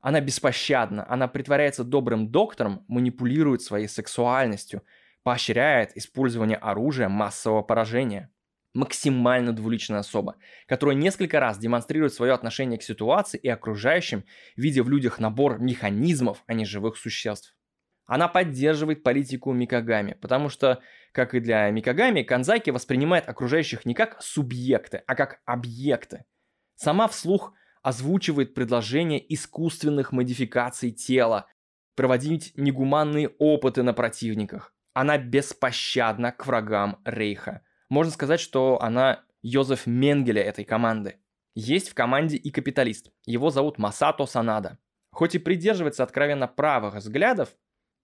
Она 0.00 0.20
беспощадна, 0.20 1.08
она 1.08 1.28
притворяется 1.28 1.84
добрым 1.84 2.32
доктором, 2.32 2.84
манипулирует 2.88 3.62
своей 3.62 3.86
сексуальностью, 3.86 4.82
поощряет 5.22 5.96
использование 5.96 6.56
оружия 6.56 7.08
массового 7.08 7.62
поражения. 7.62 8.32
Максимально 8.74 9.52
двуличная 9.52 10.00
особа, 10.00 10.34
которая 10.66 10.96
несколько 10.96 11.38
раз 11.38 11.58
демонстрирует 11.58 12.12
свое 12.12 12.32
отношение 12.32 12.76
к 12.76 12.82
ситуации 12.82 13.38
и 13.38 13.48
окружающим, 13.48 14.24
видя 14.56 14.82
в 14.82 14.90
людях 14.90 15.20
набор 15.20 15.60
механизмов, 15.60 16.42
а 16.48 16.54
не 16.54 16.64
живых 16.64 16.96
существ. 16.96 17.54
Она 18.06 18.26
поддерживает 18.26 19.04
политику 19.04 19.52
Микагами, 19.52 20.14
потому 20.20 20.48
что, 20.48 20.82
как 21.12 21.34
и 21.34 21.40
для 21.40 21.70
Микагами, 21.70 22.24
Канзаки 22.24 22.70
воспринимает 22.70 23.28
окружающих 23.28 23.86
не 23.86 23.94
как 23.94 24.20
субъекты, 24.20 25.04
а 25.06 25.14
как 25.14 25.40
объекты. 25.44 26.24
Сама 26.78 27.08
вслух 27.08 27.54
озвучивает 27.82 28.54
предложение 28.54 29.34
искусственных 29.34 30.12
модификаций 30.12 30.92
тела, 30.92 31.46
проводить 31.96 32.52
негуманные 32.54 33.30
опыты 33.40 33.82
на 33.82 33.92
противниках. 33.92 34.72
Она 34.94 35.18
беспощадна 35.18 36.30
к 36.30 36.46
врагам 36.46 37.00
Рейха. 37.04 37.62
Можно 37.88 38.12
сказать, 38.12 38.38
что 38.38 38.80
она 38.80 39.24
Йозеф 39.42 39.88
Менгеля 39.88 40.40
этой 40.40 40.64
команды. 40.64 41.16
Есть 41.56 41.88
в 41.88 41.94
команде 41.94 42.36
и 42.36 42.50
капиталист. 42.50 43.10
Его 43.26 43.50
зовут 43.50 43.78
Масато 43.78 44.24
Санада. 44.26 44.78
Хоть 45.10 45.34
и 45.34 45.40
придерживается 45.40 46.04
откровенно 46.04 46.46
правых 46.46 46.94
взглядов, 46.94 47.56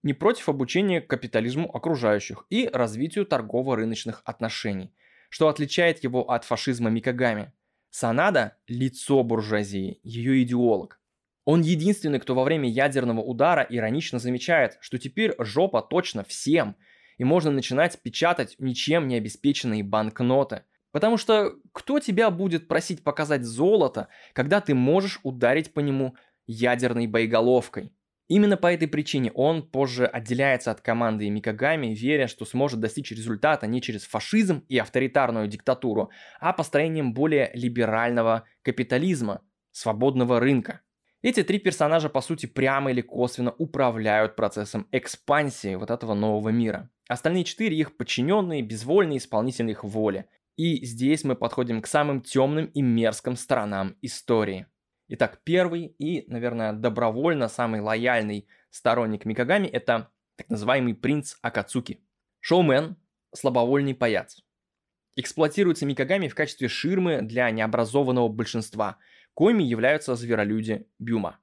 не 0.03 0.13
против 0.13 0.49
обучения 0.49 0.99
капитализму 0.99 1.73
окружающих 1.73 2.45
и 2.49 2.69
развитию 2.73 3.25
торгово-рыночных 3.25 4.21
отношений, 4.25 4.93
что 5.29 5.47
отличает 5.47 6.03
его 6.03 6.29
от 6.29 6.43
фашизма 6.43 6.89
Микагами. 6.89 7.53
Санада– 7.97 8.57
лицо 8.67 9.23
буржуазии, 9.23 10.01
ее 10.03 10.43
идеолог. 10.43 10.99
Он 11.45 11.61
единственный, 11.61 12.19
кто 12.19 12.35
во 12.35 12.43
время 12.43 12.69
ядерного 12.69 13.21
удара 13.21 13.65
иронично 13.69 14.19
замечает, 14.19 14.77
что 14.81 14.97
теперь 14.97 15.33
жопа 15.39 15.81
точно 15.81 16.25
всем, 16.25 16.75
и 17.17 17.23
можно 17.23 17.51
начинать 17.51 17.97
печатать 18.01 18.57
ничем 18.59 19.07
не 19.07 19.15
обеспеченные 19.15 19.81
банкноты. 19.81 20.63
Потому 20.91 21.15
что 21.15 21.53
кто 21.71 22.01
тебя 22.01 22.31
будет 22.31 22.67
просить 22.67 23.01
показать 23.01 23.45
золото, 23.45 24.09
когда 24.33 24.59
ты 24.59 24.75
можешь 24.75 25.21
ударить 25.23 25.73
по 25.73 25.79
нему 25.79 26.17
ядерной 26.47 27.07
боеголовкой? 27.07 27.93
Именно 28.27 28.57
по 28.57 28.73
этой 28.73 28.87
причине 28.87 29.31
он 29.33 29.69
позже 29.69 30.07
отделяется 30.07 30.71
от 30.71 30.81
команды 30.81 31.29
Микагами, 31.29 31.93
веря, 31.93 32.27
что 32.27 32.45
сможет 32.45 32.79
достичь 32.79 33.11
результата 33.11 33.67
не 33.67 33.81
через 33.81 34.05
фашизм 34.05 34.65
и 34.67 34.79
авторитарную 34.79 35.47
диктатуру, 35.47 36.09
а 36.39 36.51
построением 36.51 37.13
более 37.13 37.51
либерального 37.53 38.45
капитализма, 38.63 39.41
свободного 39.71 40.39
рынка. 40.39 40.81
Эти 41.21 41.43
три 41.43 41.59
персонажа, 41.59 42.09
по 42.09 42.21
сути, 42.21 42.47
прямо 42.47 42.91
или 42.91 43.01
косвенно 43.01 43.51
управляют 43.57 44.35
процессом 44.35 44.87
экспансии 44.91 45.75
вот 45.75 45.91
этого 45.91 46.15
нового 46.15 46.49
мира. 46.49 46.89
Остальные 47.07 47.43
четыре 47.43 47.77
их 47.77 47.95
подчиненные, 47.95 48.63
безвольные 48.63 49.19
исполнители 49.19 49.71
их 49.71 49.83
воли. 49.83 50.25
И 50.55 50.83
здесь 50.83 51.23
мы 51.23 51.35
подходим 51.35 51.81
к 51.81 51.87
самым 51.87 52.21
темным 52.21 52.65
и 52.67 52.81
мерзким 52.81 53.35
сторонам 53.35 53.97
истории– 54.01 54.65
Итак, 55.07 55.41
первый 55.43 55.95
и, 55.99 56.25
наверное, 56.31 56.73
добровольно 56.73 57.47
самый 57.47 57.79
лояльный 57.79 58.47
сторонник 58.71 59.25
Микагами– 59.25 59.67
это 59.71 60.09
так 60.35 60.49
называемый 60.49 60.95
принц 60.95 61.35
Акацуки. 61.43 62.03
Шоумен– 62.39 62.97
слабовольный 63.35 63.93
паяц. 63.93 64.41
Эксплуатируется 65.15 65.85
Микагами 65.85 66.27
в 66.27 66.33
качестве 66.33 66.67
ширмы 66.67 67.21
для 67.21 67.51
необразованного 67.51 68.29
большинства, 68.29 68.97
коими 69.35 69.63
являются 69.63 70.15
зверолюди 70.15 70.87
Бюма. 70.97 71.39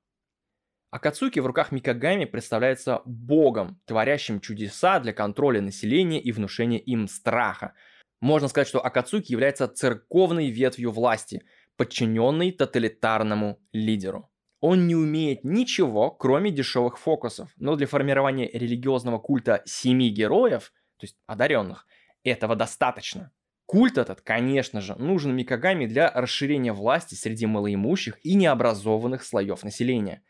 Акацуки 0.90 1.38
в 1.38 1.46
руках 1.46 1.70
Микагами 1.70 2.24
представляется 2.24 3.00
богом, 3.04 3.80
творящим 3.86 4.40
чудеса 4.40 4.98
для 4.98 5.12
контроля 5.12 5.60
населения 5.60 6.20
и 6.20 6.32
внушения 6.32 6.80
им 6.80 7.06
страха. 7.06 7.74
Можно 8.20 8.48
сказать, 8.48 8.68
что 8.68 8.84
Акацуки 8.84 9.30
является 9.30 9.68
церковной 9.68 10.50
ветвью 10.50 10.90
власти– 10.90 11.44
подчиненный 11.82 12.52
тоталитарному 12.52 13.58
лидеру. 13.72 14.30
Он 14.60 14.86
не 14.86 14.94
умеет 14.94 15.42
ничего, 15.42 16.12
кроме 16.12 16.52
дешевых 16.52 16.96
фокусов, 16.96 17.50
но 17.56 17.74
для 17.74 17.88
формирования 17.88 18.48
религиозного 18.48 19.18
культа 19.18 19.62
семи 19.64 20.08
героев, 20.08 20.72
то 20.98 21.06
есть 21.06 21.16
одаренных, 21.26 21.88
этого 22.22 22.54
достаточно. 22.54 23.32
Культ 23.66 23.98
этот, 23.98 24.20
конечно 24.20 24.80
же, 24.80 24.94
нужен 24.94 25.34
Микагами 25.34 25.86
для 25.86 26.08
расширения 26.12 26.72
власти 26.72 27.16
среди 27.16 27.46
малоимущих 27.46 28.24
и 28.24 28.36
необразованных 28.36 29.24
слоев 29.24 29.64
населения. 29.64 30.22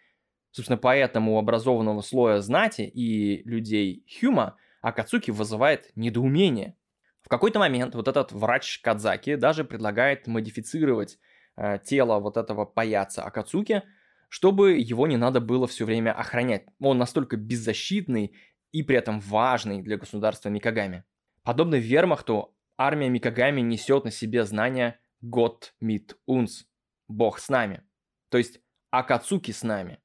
Собственно, 0.52 0.78
поэтому 0.78 1.34
у 1.34 1.38
образованного 1.38 2.00
слоя 2.00 2.40
знати 2.40 2.80
и 2.80 3.46
людей 3.46 4.06
Хюма 4.18 4.56
Акацуки 4.80 5.30
вызывает 5.30 5.90
недоумение. 5.96 6.78
В 7.20 7.28
какой-то 7.28 7.58
момент 7.58 7.94
вот 7.94 8.08
этот 8.08 8.32
врач 8.32 8.80
Кадзаки 8.80 9.34
даже 9.36 9.64
предлагает 9.64 10.26
модифицировать 10.26 11.18
э, 11.56 11.78
тело 11.84 12.18
вот 12.18 12.36
этого 12.36 12.64
паяца 12.64 13.22
Акацуки, 13.22 13.82
чтобы 14.28 14.78
его 14.78 15.06
не 15.06 15.16
надо 15.16 15.40
было 15.40 15.66
все 15.66 15.84
время 15.84 16.12
охранять. 16.12 16.66
Он 16.80 16.98
настолько 16.98 17.36
беззащитный 17.36 18.34
и 18.72 18.82
при 18.82 18.96
этом 18.96 19.20
важный 19.20 19.82
для 19.82 19.98
государства 19.98 20.48
Микагами. 20.48 21.04
Подобно 21.42 21.74
вермахту, 21.74 22.56
армия 22.78 23.08
Микагами 23.08 23.60
несет 23.60 24.04
на 24.04 24.10
себе 24.10 24.44
знания 24.44 24.98
«Гот 25.20 25.74
мит 25.80 26.16
унс»– 26.26 26.64
«Бог 27.08 27.38
с 27.38 27.48
нами», 27.48 27.82
то 28.30 28.38
есть 28.38 28.60
«Акацуки 28.90 29.50
с 29.50 29.62
нами». 29.62 29.98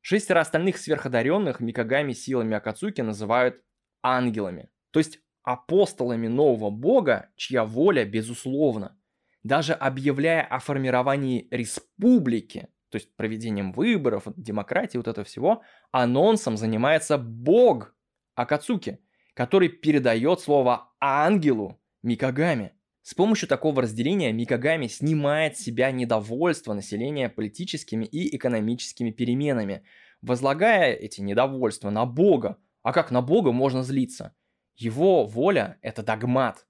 Шестеро 0.00 0.40
остальных 0.40 0.78
сверходаренных 0.78 1.60
Микагами 1.60 2.12
силами 2.12 2.56
Акацуки 2.56 3.02
называют 3.02 3.62
ангелами, 4.02 4.70
то 4.90 4.98
есть 4.98 5.20
апостолами 5.42 6.26
нового 6.26 6.70
бога, 6.70 7.30
чья 7.36 7.64
воля 7.64 8.04
безусловна 8.04 8.99
даже 9.42 9.72
объявляя 9.72 10.42
о 10.42 10.58
формировании 10.58 11.48
республики, 11.50 12.68
то 12.90 12.96
есть 12.96 13.14
проведением 13.16 13.72
выборов, 13.72 14.24
демократии, 14.36 14.98
вот 14.98 15.08
этого 15.08 15.24
всего, 15.24 15.62
анонсом 15.92 16.56
занимается 16.56 17.18
бог 17.18 17.94
Акацуки, 18.34 19.00
который 19.34 19.68
передает 19.68 20.40
слово 20.40 20.92
ангелу 21.00 21.80
Микагами. 22.02 22.72
С 23.02 23.14
помощью 23.14 23.48
такого 23.48 23.82
разделения 23.82 24.32
Микагами 24.32 24.86
снимает 24.86 25.56
с 25.56 25.62
себя 25.62 25.90
недовольство 25.90 26.74
населения 26.74 27.28
политическими 27.28 28.04
и 28.04 28.36
экономическими 28.36 29.10
переменами, 29.10 29.84
возлагая 30.22 30.92
эти 30.92 31.20
недовольства 31.20 31.90
на 31.90 32.06
Бога. 32.06 32.58
А 32.82 32.92
как 32.92 33.10
на 33.10 33.22
Бога 33.22 33.52
можно 33.52 33.82
злиться? 33.82 34.34
Его 34.76 35.24
воля– 35.26 35.78
это 35.82 36.02
догмат. 36.02 36.66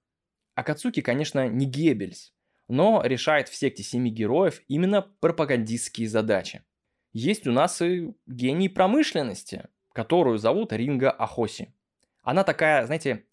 Акацуки, 0.55 1.01
конечно, 1.01 1.47
не 1.47 1.65
Геббельс, 1.65 2.33
но 2.71 3.01
решает 3.03 3.49
в 3.49 3.55
секте 3.55 3.83
семи 3.83 4.09
героев 4.09 4.61
именно 4.69 5.01
пропагандистские 5.01 6.07
задачи. 6.07 6.63
Есть 7.11 7.45
у 7.45 7.51
нас 7.51 7.81
и 7.81 8.13
гений 8.27 8.69
промышленности, 8.69 9.67
которую 9.91 10.37
зовут 10.37 10.71
Ринга 10.71 11.11
Ахоси. 11.11 11.73
Она 12.23 12.45
такая, 12.45 12.85
знаете, 12.85 13.25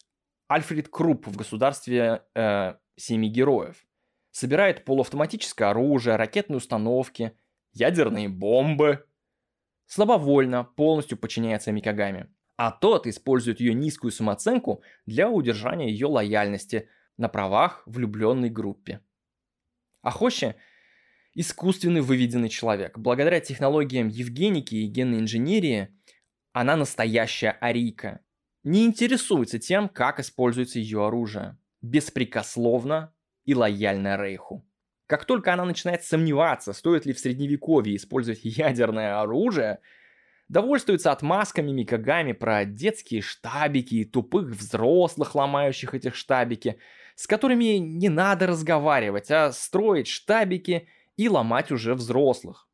Альфред 0.48 0.88
Крупп 0.88 1.28
в 1.28 1.36
государстве 1.36 2.24
э, 2.34 2.74
семи 2.96 3.28
героев. 3.28 3.86
Собирает 4.32 4.84
полуавтоматическое 4.84 5.70
оружие, 5.70 6.16
ракетные 6.16 6.56
установки, 6.56 7.30
ядерные 7.72 8.28
бомбы. 8.28 9.06
Слабовольно, 9.86 10.64
полностью 10.64 11.16
подчиняется 11.16 11.70
Микагами. 11.70 12.28
А 12.56 12.72
тот 12.72 13.06
использует 13.06 13.60
ее 13.60 13.72
низкую 13.72 14.10
самооценку 14.10 14.82
для 15.06 15.30
удержания 15.30 15.88
ее 15.88 16.08
лояльности 16.08 16.88
на 17.16 17.28
правах 17.28 17.84
влюбленной 17.86 18.50
группе. 18.50 19.00
А 20.08 20.10
Хощи– 20.10 20.54
искусственный 21.34 22.00
выведенный 22.00 22.48
человек. 22.48 22.96
Благодаря 22.96 23.40
технологиям 23.40 24.08
Евгеники 24.08 24.74
и 24.74 24.86
генной 24.86 25.18
инженерии 25.18 25.94
она 26.54 26.76
настоящая 26.76 27.50
арийка. 27.50 28.20
Не 28.64 28.86
интересуется 28.86 29.58
тем, 29.58 29.86
как 29.90 30.18
используется 30.18 30.78
ее 30.78 31.06
оружие. 31.06 31.58
Беспрекословно 31.82 33.12
и 33.44 33.54
лояльно 33.54 34.16
Рейху. 34.16 34.66
Как 35.06 35.26
только 35.26 35.52
она 35.52 35.66
начинает 35.66 36.02
сомневаться, 36.04 36.72
стоит 36.72 37.04
ли 37.04 37.12
в 37.12 37.18
средневековье 37.18 37.94
использовать 37.94 38.40
ядерное 38.44 39.20
оружие, 39.20 39.80
довольствуется 40.48 41.12
отмазками 41.12 41.70
Микагами 41.70 42.32
про 42.32 42.64
детские 42.64 43.20
штабики 43.20 43.96
и 43.96 44.04
тупых 44.06 44.46
взрослых, 44.46 45.34
ломающих 45.34 45.92
этих 45.92 46.14
штабики, 46.14 46.78
с 47.18 47.26
которыми 47.26 47.78
не 47.78 48.08
надо 48.08 48.46
разговаривать, 48.46 49.28
а 49.32 49.50
строить 49.50 50.06
штабики 50.06 50.86
и 51.16 51.28
ломать 51.28 51.72
уже 51.72 51.94
взрослых. 51.94 52.68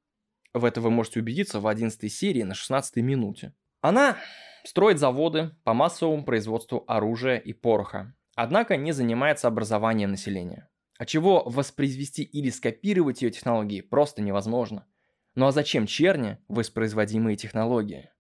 В 0.53 0.67
это 0.67 0.83
вы 0.83 0.91
можете 0.91 1.21
убедиться 1.21 1.61
в 1.61 1.67
11 1.67 2.13
серии 2.13 2.43
на 2.43 2.55
16 2.55 2.97
минуте. 2.97 3.55
Она 3.81 4.19
строит 4.63 4.99
заводы 4.99 5.57
по 5.65 5.73
массовому 5.73 6.27
производству 6.27 6.85
оружия 6.87 7.39
и 7.39 7.55
пороха, 7.55 8.15
однако 8.35 8.77
не 8.77 8.93
занимается 8.93 9.49
образованием 9.49 10.11
населения. 10.11 10.69
А 10.99 11.07
чего 11.07 11.43
воспроизвести 11.47 12.23
или 12.23 12.51
скопировать 12.51 13.23
ее 13.23 13.31
технологии 13.31 13.81
просто 13.81 14.21
невозможно. 14.21 14.87
Ну 15.35 15.47
а 15.47 15.53
зачем 15.53 15.87
черни 15.87 16.37
воспроизводимые 16.49 17.39
технологии? 17.39 18.11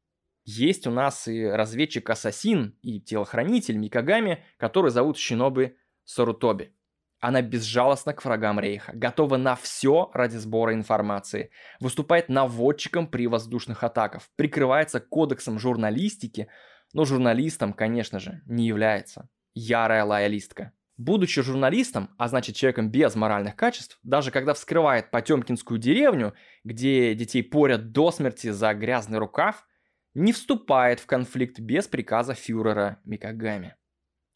Есть 0.46 0.86
у 0.86 0.90
нас 0.90 1.28
и 1.28 1.44
разведчик-ассасин, 1.44 2.78
и 2.80 2.98
телохранитель 2.98 3.76
Микагами, 3.76 4.42
который 4.56 4.90
зовут 4.90 5.18
Шинобы 5.18 5.76
Сорутоби. 6.04 6.72
Она 7.20 7.40
безжалостна 7.40 8.12
к 8.12 8.22
врагам 8.24 8.60
Рейха, 8.60 8.92
готова 8.94 9.38
на 9.38 9.56
все 9.56 10.10
ради 10.12 10.36
сбора 10.36 10.74
информации, 10.74 11.50
выступает 11.80 12.28
наводчиком 12.28 13.06
при 13.06 13.26
воздушных 13.26 13.82
атаках, 13.82 14.24
прикрывается 14.36 15.00
кодексом 15.00 15.58
журналистики, 15.58 16.48
но 16.92 17.06
журналистом, 17.06 17.72
конечно 17.72 18.20
же, 18.20 18.42
не 18.44 18.66
является. 18.66 19.30
Ярая 19.54 20.04
лоялистка. 20.04 20.72
Будучи 20.96 21.42
журналистом, 21.42 22.10
а 22.18 22.28
значит 22.28 22.56
человеком 22.56 22.90
без 22.90 23.14
моральных 23.14 23.56
качеств, 23.56 23.98
даже 24.02 24.30
когда 24.30 24.52
вскрывает 24.52 25.10
Потемкинскую 25.10 25.78
деревню, 25.78 26.34
где 26.62 27.14
детей 27.14 27.42
порят 27.42 27.90
до 27.90 28.10
смерти 28.10 28.50
за 28.50 28.74
грязный 28.74 29.18
рукав, 29.18 29.66
не 30.14 30.32
вступает 30.32 31.00
в 31.00 31.06
конфликт 31.06 31.58
без 31.58 31.88
приказа 31.88 32.34
фюрера 32.34 33.00
Микагами. 33.04 33.76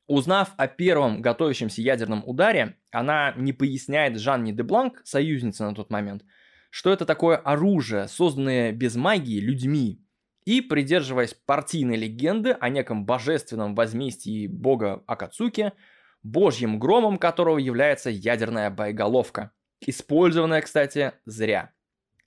Узнав 0.09 0.55
о 0.57 0.67
первом 0.67 1.23
готовящемся 1.23 1.81
ядерном 1.81 2.25
ударе, 2.27 2.77
она 2.91 3.33
не 3.37 3.53
поясняет 3.53 4.19
Жанне 4.19 4.53
де 4.53 4.65
Бланк, 4.65 5.01
союзнице 5.05 5.63
на 5.63 5.75
тот 5.75 5.91
момент, 5.91 6.25
что 6.71 6.93
это 6.93 7.07
такое 7.07 7.37
оружие, 7.37 8.09
созданное 8.09 8.73
без 8.73 8.97
магии 8.97 9.39
людьми, 9.39 10.05
и, 10.45 10.61
придерживаясь 10.61 11.35
партийной 11.35 11.97
легенды 11.97 12.57
о 12.59 12.69
неком 12.69 13.07
божественном 13.07 13.77
возмездии 13.77 14.49
бога 14.49 15.05
Акацуки– 15.07 15.73
божьим 16.23 16.79
громом 16.79 17.19
которого 17.19 17.59
является 17.59 18.11
ядерная 18.11 18.71
боеголовка. 18.71 19.53
Использованная, 19.81 20.63
кстати, 20.63 21.13
зря. 21.25 21.73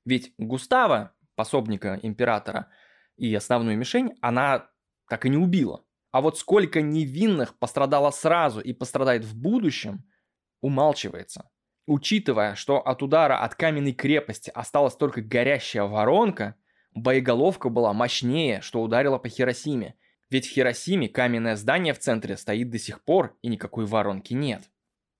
Ведь 0.05 0.33
Густава, 0.37 1.13
пособника 1.35 1.99
императора 2.01 2.69
и 3.17 3.33
основную 3.35 3.77
мишень, 3.77 4.13
она 4.21 4.69
так 5.09 5.25
и 5.25 5.29
не 5.29 5.37
убила. 5.37 5.83
А 6.12 6.21
вот 6.21 6.38
сколько 6.38 6.82
невинных 6.82 7.58
пострадало 7.58 8.12
сразу 8.12 8.60
и 8.60 8.74
пострадает 8.74 9.24
в 9.24 9.36
будущем, 9.36 10.04
умалчивается. 10.62 11.50
Учитывая, 11.88 12.56
что 12.56 12.80
от 12.80 13.02
удара 13.02 13.38
от 13.43 13.56
каменной 13.56 13.93
крепости 13.93 14.52
осталась 14.54 14.95
только 14.95 15.21
горящая 15.21 15.84
воронка, 15.84 16.56
боеголовка 16.93 17.69
была 17.69 17.93
мощнее, 17.93 18.62
что 18.62 18.82
ударила 18.82 19.17
по 19.17 19.30
Хиросиме, 19.30 19.95
ведь 20.30 20.47
в 20.47 20.52
Хиросиме 20.52 21.10
каменное 21.10 21.56
здание 21.56 21.93
в 21.93 22.00
центре 22.00 22.38
стоит 22.38 22.69
до 22.69 22.80
сих 22.80 23.04
пор, 23.04 23.38
и 23.41 23.50
никакой 23.50 23.86
воронки 23.86 24.34
нет. 24.34 24.63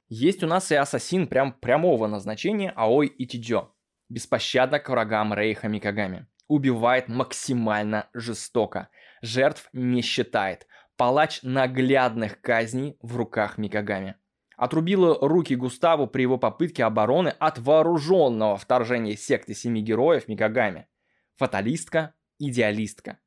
Есть 0.08 0.44
у 0.44 0.48
нас 0.48 0.72
и 0.72 0.76
ассасин 0.76 1.28
прям 1.28 1.54
прямого 1.54 2.08
назначения 2.08 2.74
Аой 2.76 3.14
Итидзё. 3.18 3.74
Беспощадно 4.10 4.80
к 4.80 4.90
врагам 4.90 5.34
Рейха 5.34 5.68
Микагами. 5.68 6.28
Убивает 6.48 7.08
максимально 7.08 8.10
жестоко. 8.14 8.90
Жертв 9.22 9.70
не 9.74 10.02
считает. 10.02 10.68
Палач 11.02 11.40
наглядных 11.42 12.42
казней 12.42 12.96
в 13.02 13.18
руках 13.18 13.58
Микагами. 13.58 14.18
Отрубила 14.56 15.18
руки 15.28 15.56
Густаву 15.56 16.06
при 16.06 16.22
его 16.22 16.38
попытке 16.38 16.84
обороны 16.84 17.30
от 17.40 17.58
вооруженного 17.58 18.56
вторжения 18.56 19.16
секты 19.16 19.56
семи 19.56 19.82
героев 19.82 20.28
Микагами. 20.28 20.88
Фаталистка, 21.38 22.14
идеалистка 22.38 23.18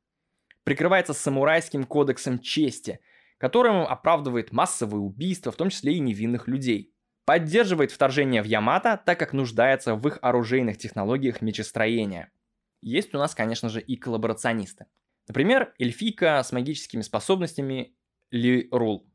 прикрывается 0.63 1.13
самурайским 1.13 1.83
кодексом 1.83 2.39
чести, 2.39 3.01
которым 3.37 3.81
оправдывает 3.81 4.53
массовые 4.53 5.01
убийства, 5.01 5.51
в 5.51 5.57
том 5.57 5.69
числе 5.69 5.95
и 5.95 5.99
невинных 5.99 6.47
людей. 6.47 6.95
Поддерживает 7.25 7.91
вторжение 7.91 8.41
в 8.41 8.45
Ямато, 8.45 9.01
так 9.05 9.19
как 9.19 9.33
нуждается 9.33 9.95
в 9.95 10.07
их 10.07 10.17
оружейных 10.21 10.77
технологиях 10.77 11.41
мечестроения. 11.41 12.31
Есть 12.79 13.13
у 13.13 13.17
нас, 13.17 13.35
конечно 13.35 13.67
же, 13.67 13.81
и 13.81 13.97
коллаборационисты. 13.97 14.85
Например, 15.27 15.73
эльфийка 15.79 16.41
с 16.43 16.51
магическими 16.51 17.01
способностями 17.01 17.95
Ли 18.31 18.67
Рул, 18.71 19.09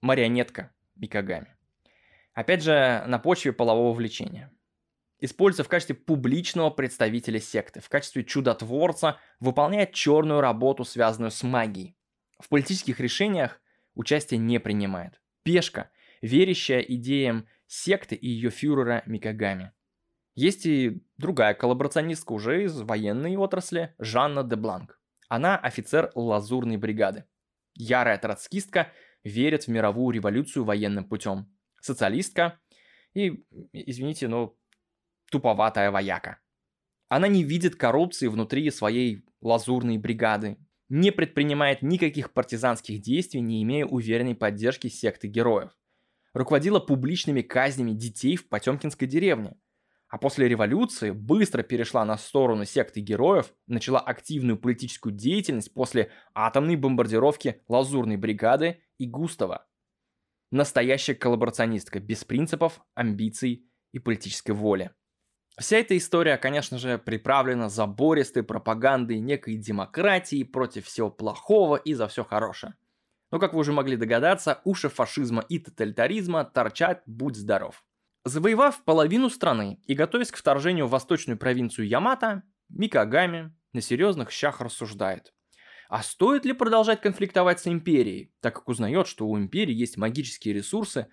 марионетка 0.00 0.72
Микагами. 0.96 1.56
Опять 2.34 2.62
же, 2.62 3.04
на 3.06 3.18
почве 3.18 3.52
полового 3.52 3.94
влечения 3.94 4.52
используется 5.20 5.64
в 5.64 5.68
качестве 5.68 5.94
публичного 5.94 6.70
представителя 6.70 7.40
секты, 7.40 7.80
в 7.80 7.88
качестве 7.88 8.24
чудотворца, 8.24 9.18
выполняет 9.40 9.92
черную 9.92 10.40
работу, 10.40 10.84
связанную 10.84 11.30
с 11.30 11.42
магией. 11.42 11.96
В 12.38 12.48
политических 12.48 13.00
решениях 13.00 13.60
участие 13.94 14.38
не 14.38 14.58
принимает. 14.60 15.20
Пешка, 15.42 15.90
верящая 16.20 16.80
идеям 16.80 17.46
секты 17.66 18.16
и 18.16 18.28
ее 18.28 18.50
фюрера 18.50 19.02
Микагами. 19.06 19.72
Есть 20.34 20.66
и 20.66 21.02
другая 21.16 21.54
коллаборационистка 21.54 22.32
уже 22.32 22.64
из 22.64 22.78
военной 22.80 23.36
отрасли, 23.36 23.94
Жанна 23.98 24.42
де 24.42 24.56
Бланк. 24.56 25.00
Она 25.34 25.56
офицер 25.56 26.12
лазурной 26.14 26.76
бригады. 26.76 27.24
Ярая 27.74 28.18
троцкистка, 28.18 28.92
верит 29.24 29.64
в 29.64 29.68
мировую 29.68 30.14
революцию 30.14 30.64
военным 30.64 31.08
путем. 31.08 31.52
Социалистка 31.80 32.60
и, 33.14 33.44
извините, 33.72 34.28
но 34.28 34.56
туповатая 35.32 35.90
вояка. 35.90 36.38
Она 37.08 37.26
не 37.26 37.42
видит 37.42 37.74
коррупции 37.74 38.28
внутри 38.28 38.70
своей 38.70 39.26
лазурной 39.40 39.98
бригады, 39.98 40.56
не 40.88 41.10
предпринимает 41.10 41.82
никаких 41.82 42.32
партизанских 42.32 43.02
действий, 43.02 43.40
не 43.40 43.60
имея 43.64 43.86
уверенной 43.86 44.36
поддержки 44.36 44.86
секты 44.86 45.26
героев. 45.26 45.72
Руководила 46.32 46.78
публичными 46.78 47.42
казнями 47.42 47.90
детей 47.90 48.36
в 48.36 48.48
Потемкинской 48.48 49.08
деревне. 49.08 49.56
А 50.14 50.18
после 50.18 50.46
революции 50.46 51.10
быстро 51.10 51.64
перешла 51.64 52.04
на 52.04 52.16
сторону 52.16 52.64
секты 52.64 53.00
героев, 53.00 53.52
начала 53.66 53.98
активную 53.98 54.56
политическую 54.56 55.12
деятельность 55.12 55.74
после 55.74 56.12
атомной 56.36 56.76
бомбардировки 56.76 57.64
Лазурной 57.66 58.16
бригады 58.16 58.80
и 58.96 59.08
Густава. 59.08 59.66
Настоящая 60.52 61.16
коллаборационистка 61.16 61.98
без 61.98 62.24
принципов, 62.24 62.80
амбиций 62.94 63.68
и 63.90 63.98
политической 63.98 64.52
воли. 64.52 64.92
Вся 65.58 65.78
эта 65.78 65.96
история, 65.96 66.36
конечно 66.36 66.78
же, 66.78 66.96
приправлена 66.96 67.68
забористой 67.68 68.44
пропагандой 68.44 69.18
некой 69.18 69.56
демократии 69.56 70.44
против 70.44 70.86
всего 70.86 71.10
плохого 71.10 71.74
и 71.74 71.92
за 71.92 72.06
все 72.06 72.22
хорошее. 72.22 72.76
Но, 73.32 73.40
как 73.40 73.52
вы 73.52 73.58
уже 73.58 73.72
могли 73.72 73.96
догадаться, 73.96 74.60
уши 74.62 74.88
фашизма 74.88 75.44
и 75.48 75.58
тоталитаризма 75.58 76.44
торчат 76.44 77.02
«будь 77.04 77.34
здоров». 77.34 77.84
Завоевав 78.24 78.82
половину 78.84 79.28
страны 79.28 79.80
и 79.86 79.94
готовясь 79.94 80.30
к 80.30 80.36
вторжению 80.36 80.86
в 80.86 80.90
восточную 80.90 81.38
провинцию 81.38 81.86
Ямато, 81.86 82.42
Микагами 82.70 83.54
на 83.74 83.82
серьезных 83.82 84.30
щах 84.30 84.62
рассуждает. 84.62 85.34
А 85.90 86.02
стоит 86.02 86.46
ли 86.46 86.54
продолжать 86.54 87.02
конфликтовать 87.02 87.60
с 87.60 87.66
империей, 87.66 88.32
так 88.40 88.54
как 88.54 88.68
узнает, 88.68 89.06
что 89.06 89.28
у 89.28 89.38
империи 89.38 89.74
есть 89.74 89.98
магические 89.98 90.54
ресурсы, 90.54 91.08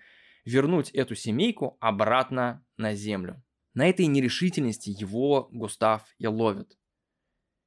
вернуть 0.46 0.90
эту 0.90 1.14
семейку 1.14 1.76
обратно 1.80 2.64
на 2.78 2.94
землю? 2.94 3.42
На 3.74 3.88
этой 3.88 4.06
нерешительности 4.06 4.88
его 4.88 5.48
Густав 5.52 6.06
и 6.16 6.26
ловит. 6.26 6.78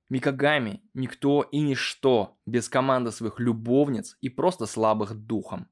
Микагами– 0.09 0.81
никто 0.95 1.43
и 1.43 1.59
ничто 1.59 2.39
без 2.47 2.67
команды 2.67 3.11
своих 3.11 3.39
любовниц 3.39 4.17
и 4.21 4.29
просто 4.29 4.65
слабых 4.65 5.13
духом. 5.15 5.69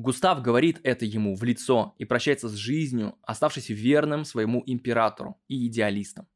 Густав 0.00 0.42
говорит 0.42 0.80
это 0.82 1.04
ему 1.04 1.36
в 1.36 1.44
лицо 1.44 1.94
и 1.98 2.04
прощается 2.04 2.48
с 2.48 2.54
жизнью, 2.54 3.14
оставшись 3.22 3.68
верным 3.68 4.24
своему 4.24 4.60
императору 4.66 5.40
и 5.46 5.68
идеалистам. 5.68 6.26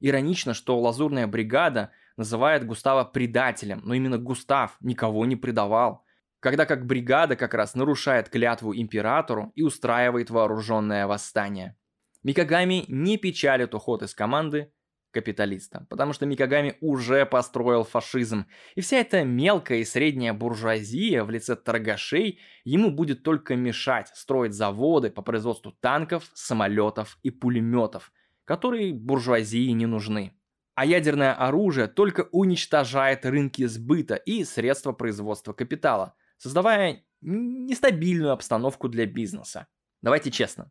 Иронично, 0.00 0.52
что 0.52 0.80
лазурная 0.80 1.28
бригада 1.28 1.92
называет 2.16 2.66
Густава 2.66 3.04
предателем, 3.04 3.82
но 3.84 3.94
именно 3.94 4.18
Густав 4.18 4.76
никого 4.80 5.24
не 5.26 5.36
предавал, 5.36 6.04
когда 6.40 6.66
как 6.66 6.86
бригада 6.86 7.36
как 7.36 7.54
раз 7.54 7.76
нарушает 7.76 8.28
клятву 8.28 8.74
императору 8.74 9.52
и 9.54 9.62
устраивает 9.62 10.30
вооруженное 10.30 11.06
восстание. 11.06 11.76
Микагами 12.24 12.84
не 12.88 13.16
печалит 13.16 13.74
уход 13.74 14.02
из 14.02 14.12
команды 14.12 14.72
капиталиста, 15.14 15.86
потому 15.88 16.12
что 16.12 16.26
Микагами 16.26 16.76
уже 16.80 17.24
построил 17.24 17.84
фашизм, 17.84 18.46
и 18.74 18.80
вся 18.80 18.98
эта 18.98 19.24
мелкая 19.24 19.78
и 19.78 19.84
средняя 19.84 20.34
буржуазия 20.34 21.24
в 21.24 21.30
лице 21.30 21.56
торгашей 21.56 22.40
ему 22.64 22.90
будет 22.90 23.22
только 23.22 23.56
мешать 23.56 24.08
строить 24.14 24.52
заводы 24.52 25.10
по 25.10 25.22
производству 25.22 25.72
танков, 25.72 26.30
самолетов 26.34 27.18
и 27.22 27.30
пулеметов, 27.30 28.12
которые 28.44 28.92
буржуазии 28.92 29.70
не 29.70 29.86
нужны. 29.86 30.32
А 30.74 30.84
ядерное 30.84 31.32
оружие 31.32 31.86
только 31.86 32.28
уничтожает 32.32 33.24
рынки 33.24 33.64
сбыта 33.66 34.16
и 34.16 34.44
средства 34.44 34.92
производства 34.92 35.52
капитала, 35.52 36.14
создавая 36.36 37.04
нестабильную 37.20 38.32
обстановку 38.32 38.88
для 38.88 39.06
бизнеса. 39.06 39.68
Давайте 40.02 40.30
честно, 40.30 40.70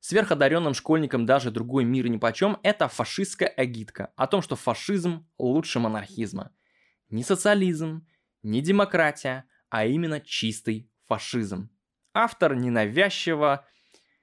Сверходаренным 0.00 0.72
школьникам 0.72 1.26
даже 1.26 1.50
другой 1.50 1.84
мир 1.84 2.08
нипочем– 2.08 2.56
это 2.62 2.88
фашистская 2.88 3.48
агитка 3.48 4.12
о 4.16 4.26
том, 4.26 4.40
что 4.40 4.56
фашизм 4.56 5.28
лучше 5.38 5.78
монархизма. 5.78 6.52
Не 7.10 7.22
социализм, 7.22 8.06
не 8.42 8.62
демократия, 8.62 9.44
а 9.68 9.84
именно 9.84 10.20
чистый 10.20 10.90
фашизм. 11.06 11.70
Автор 12.14 12.54
ненавязчиво 12.54 13.66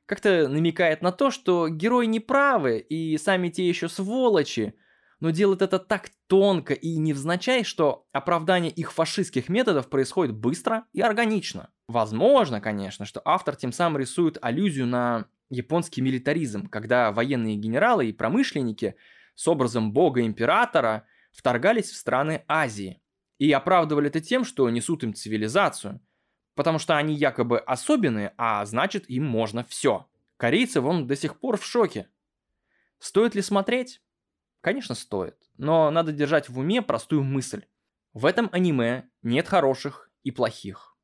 как-то 0.08 0.48
намекает 0.48 1.02
на 1.04 1.12
то, 1.12 1.30
что 1.30 1.70
герои 1.70 2.06
неправы 2.06 2.80
и 2.80 3.18
сами 3.18 3.50
те 3.50 3.68
еще 3.68 3.88
сволочи, 3.88 4.74
но 5.20 5.30
делает 5.30 5.62
это 5.62 5.78
так 5.78 6.10
тонко 6.28 6.74
и 6.74 6.98
невзначай, 6.98 7.64
что 7.64 8.08
оправдание 8.12 8.72
их 8.72 8.92
фашистских 8.92 9.48
методов 9.48 9.90
происходит 9.90 10.36
быстро 10.36 10.86
и 10.94 11.02
органично. 11.02 11.70
Возможно, 11.88 12.62
конечно, 12.62 13.06
что 13.06 13.22
автор 13.26 13.56
тем 13.56 13.72
самым 13.72 14.00
рисует 14.00 14.38
аллюзию 14.42 14.88
на 14.88 15.28
японский 15.50 16.02
милитаризм, 16.02 16.68
когда 16.68 17.12
военные 17.12 17.56
генералы 17.56 18.08
и 18.08 18.14
промышленники 18.14 18.96
с 19.36 19.48
образом 19.48 19.92
бога-императора 19.94 21.06
вторгались 21.32 21.92
в 21.92 21.96
страны 21.96 22.44
Азии 22.48 23.02
и 23.38 23.52
оправдывали 23.52 24.08
это 24.08 24.20
тем, 24.20 24.44
что 24.44 24.70
несут 24.70 25.04
им 25.04 25.14
цивилизацию, 25.14 26.02
потому 26.56 26.80
что 26.80 26.98
они 26.98 27.14
якобы 27.14 27.60
особенные, 27.60 28.34
а 28.38 28.66
значит 28.66 29.10
им 29.10 29.26
можно 29.26 29.64
все. 29.64 30.10
Корейцы 30.38 30.82
вон 30.82 31.08
до 31.08 31.16
сих 31.16 31.40
пор 31.40 31.58
в 31.58 31.66
шоке. 31.66 32.10
Стоит 33.00 33.36
ли 33.36 33.42
смотреть? 33.42 34.02
Конечно, 34.62 34.96
стоит, 34.96 35.38
но 35.58 35.92
надо 35.92 36.12
держать 36.12 36.50
в 36.50 36.58
уме 36.58 36.82
простую 36.82 37.24
мысль. 37.24 37.66
В 38.14 38.26
этом 38.26 38.50
аниме 38.52 39.10
нет 39.22 39.48
хороших 39.48 40.10
и 40.24 40.32
плохих. 40.32 40.97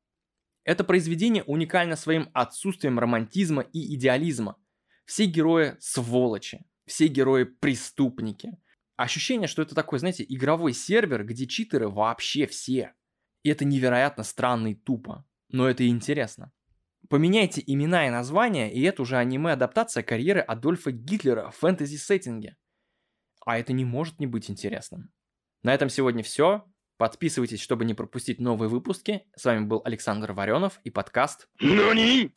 Это 0.64 0.82
произведение 0.82 1.44
уникально 1.44 1.94
своим 1.94 2.30
отсутствием 2.32 2.98
романтизма 2.98 3.62
и 3.62 3.94
идеализма. 3.94 4.56
Все 5.04 5.26
герои 5.26 5.76
сволочи, 5.78 6.64
все 6.86 7.06
герои 7.06 7.44
преступники. 7.44 8.56
Ощущение, 8.96 9.48
что 9.48 9.62
это 9.62 9.74
такой, 9.74 9.98
знаете, 9.98 10.24
игровой 10.26 10.72
сервер, 10.72 11.24
где 11.24 11.46
читеры 11.46 11.88
вообще 11.88 12.46
все. 12.46 12.94
И 13.42 13.50
это 13.50 13.64
невероятно 13.64 14.24
странно 14.24 14.68
и 14.68 14.74
тупо. 14.74 15.26
Но 15.50 15.68
это 15.68 15.82
и 15.82 15.88
интересно. 15.88 16.52
Поменяйте 17.10 17.62
имена 17.66 18.06
и 18.06 18.10
названия, 18.10 18.72
и 18.72 18.80
это 18.82 19.02
уже 19.02 19.18
аниме-адаптация 19.18 20.02
карьеры 20.02 20.40
Адольфа 20.40 20.90
Гитлера 20.90 21.50
в 21.50 21.56
фэнтези-сеттинге. 21.56 22.56
А 23.44 23.58
это 23.58 23.74
не 23.74 23.84
может 23.84 24.18
не 24.20 24.26
быть 24.26 24.50
интересным. 24.50 25.12
На 25.62 25.74
этом 25.74 25.90
сегодня 25.90 26.22
все. 26.22 26.64
Подписывайтесь, 26.96 27.60
чтобы 27.60 27.84
не 27.84 27.94
пропустить 27.94 28.40
новые 28.40 28.68
выпуски. 28.68 29.22
С 29.36 29.44
вами 29.44 29.64
был 29.64 29.82
Александр 29.84 30.32
Варенов 30.32 30.80
и 30.84 30.90
подкаст... 30.90 31.48
NANI? 31.60 32.30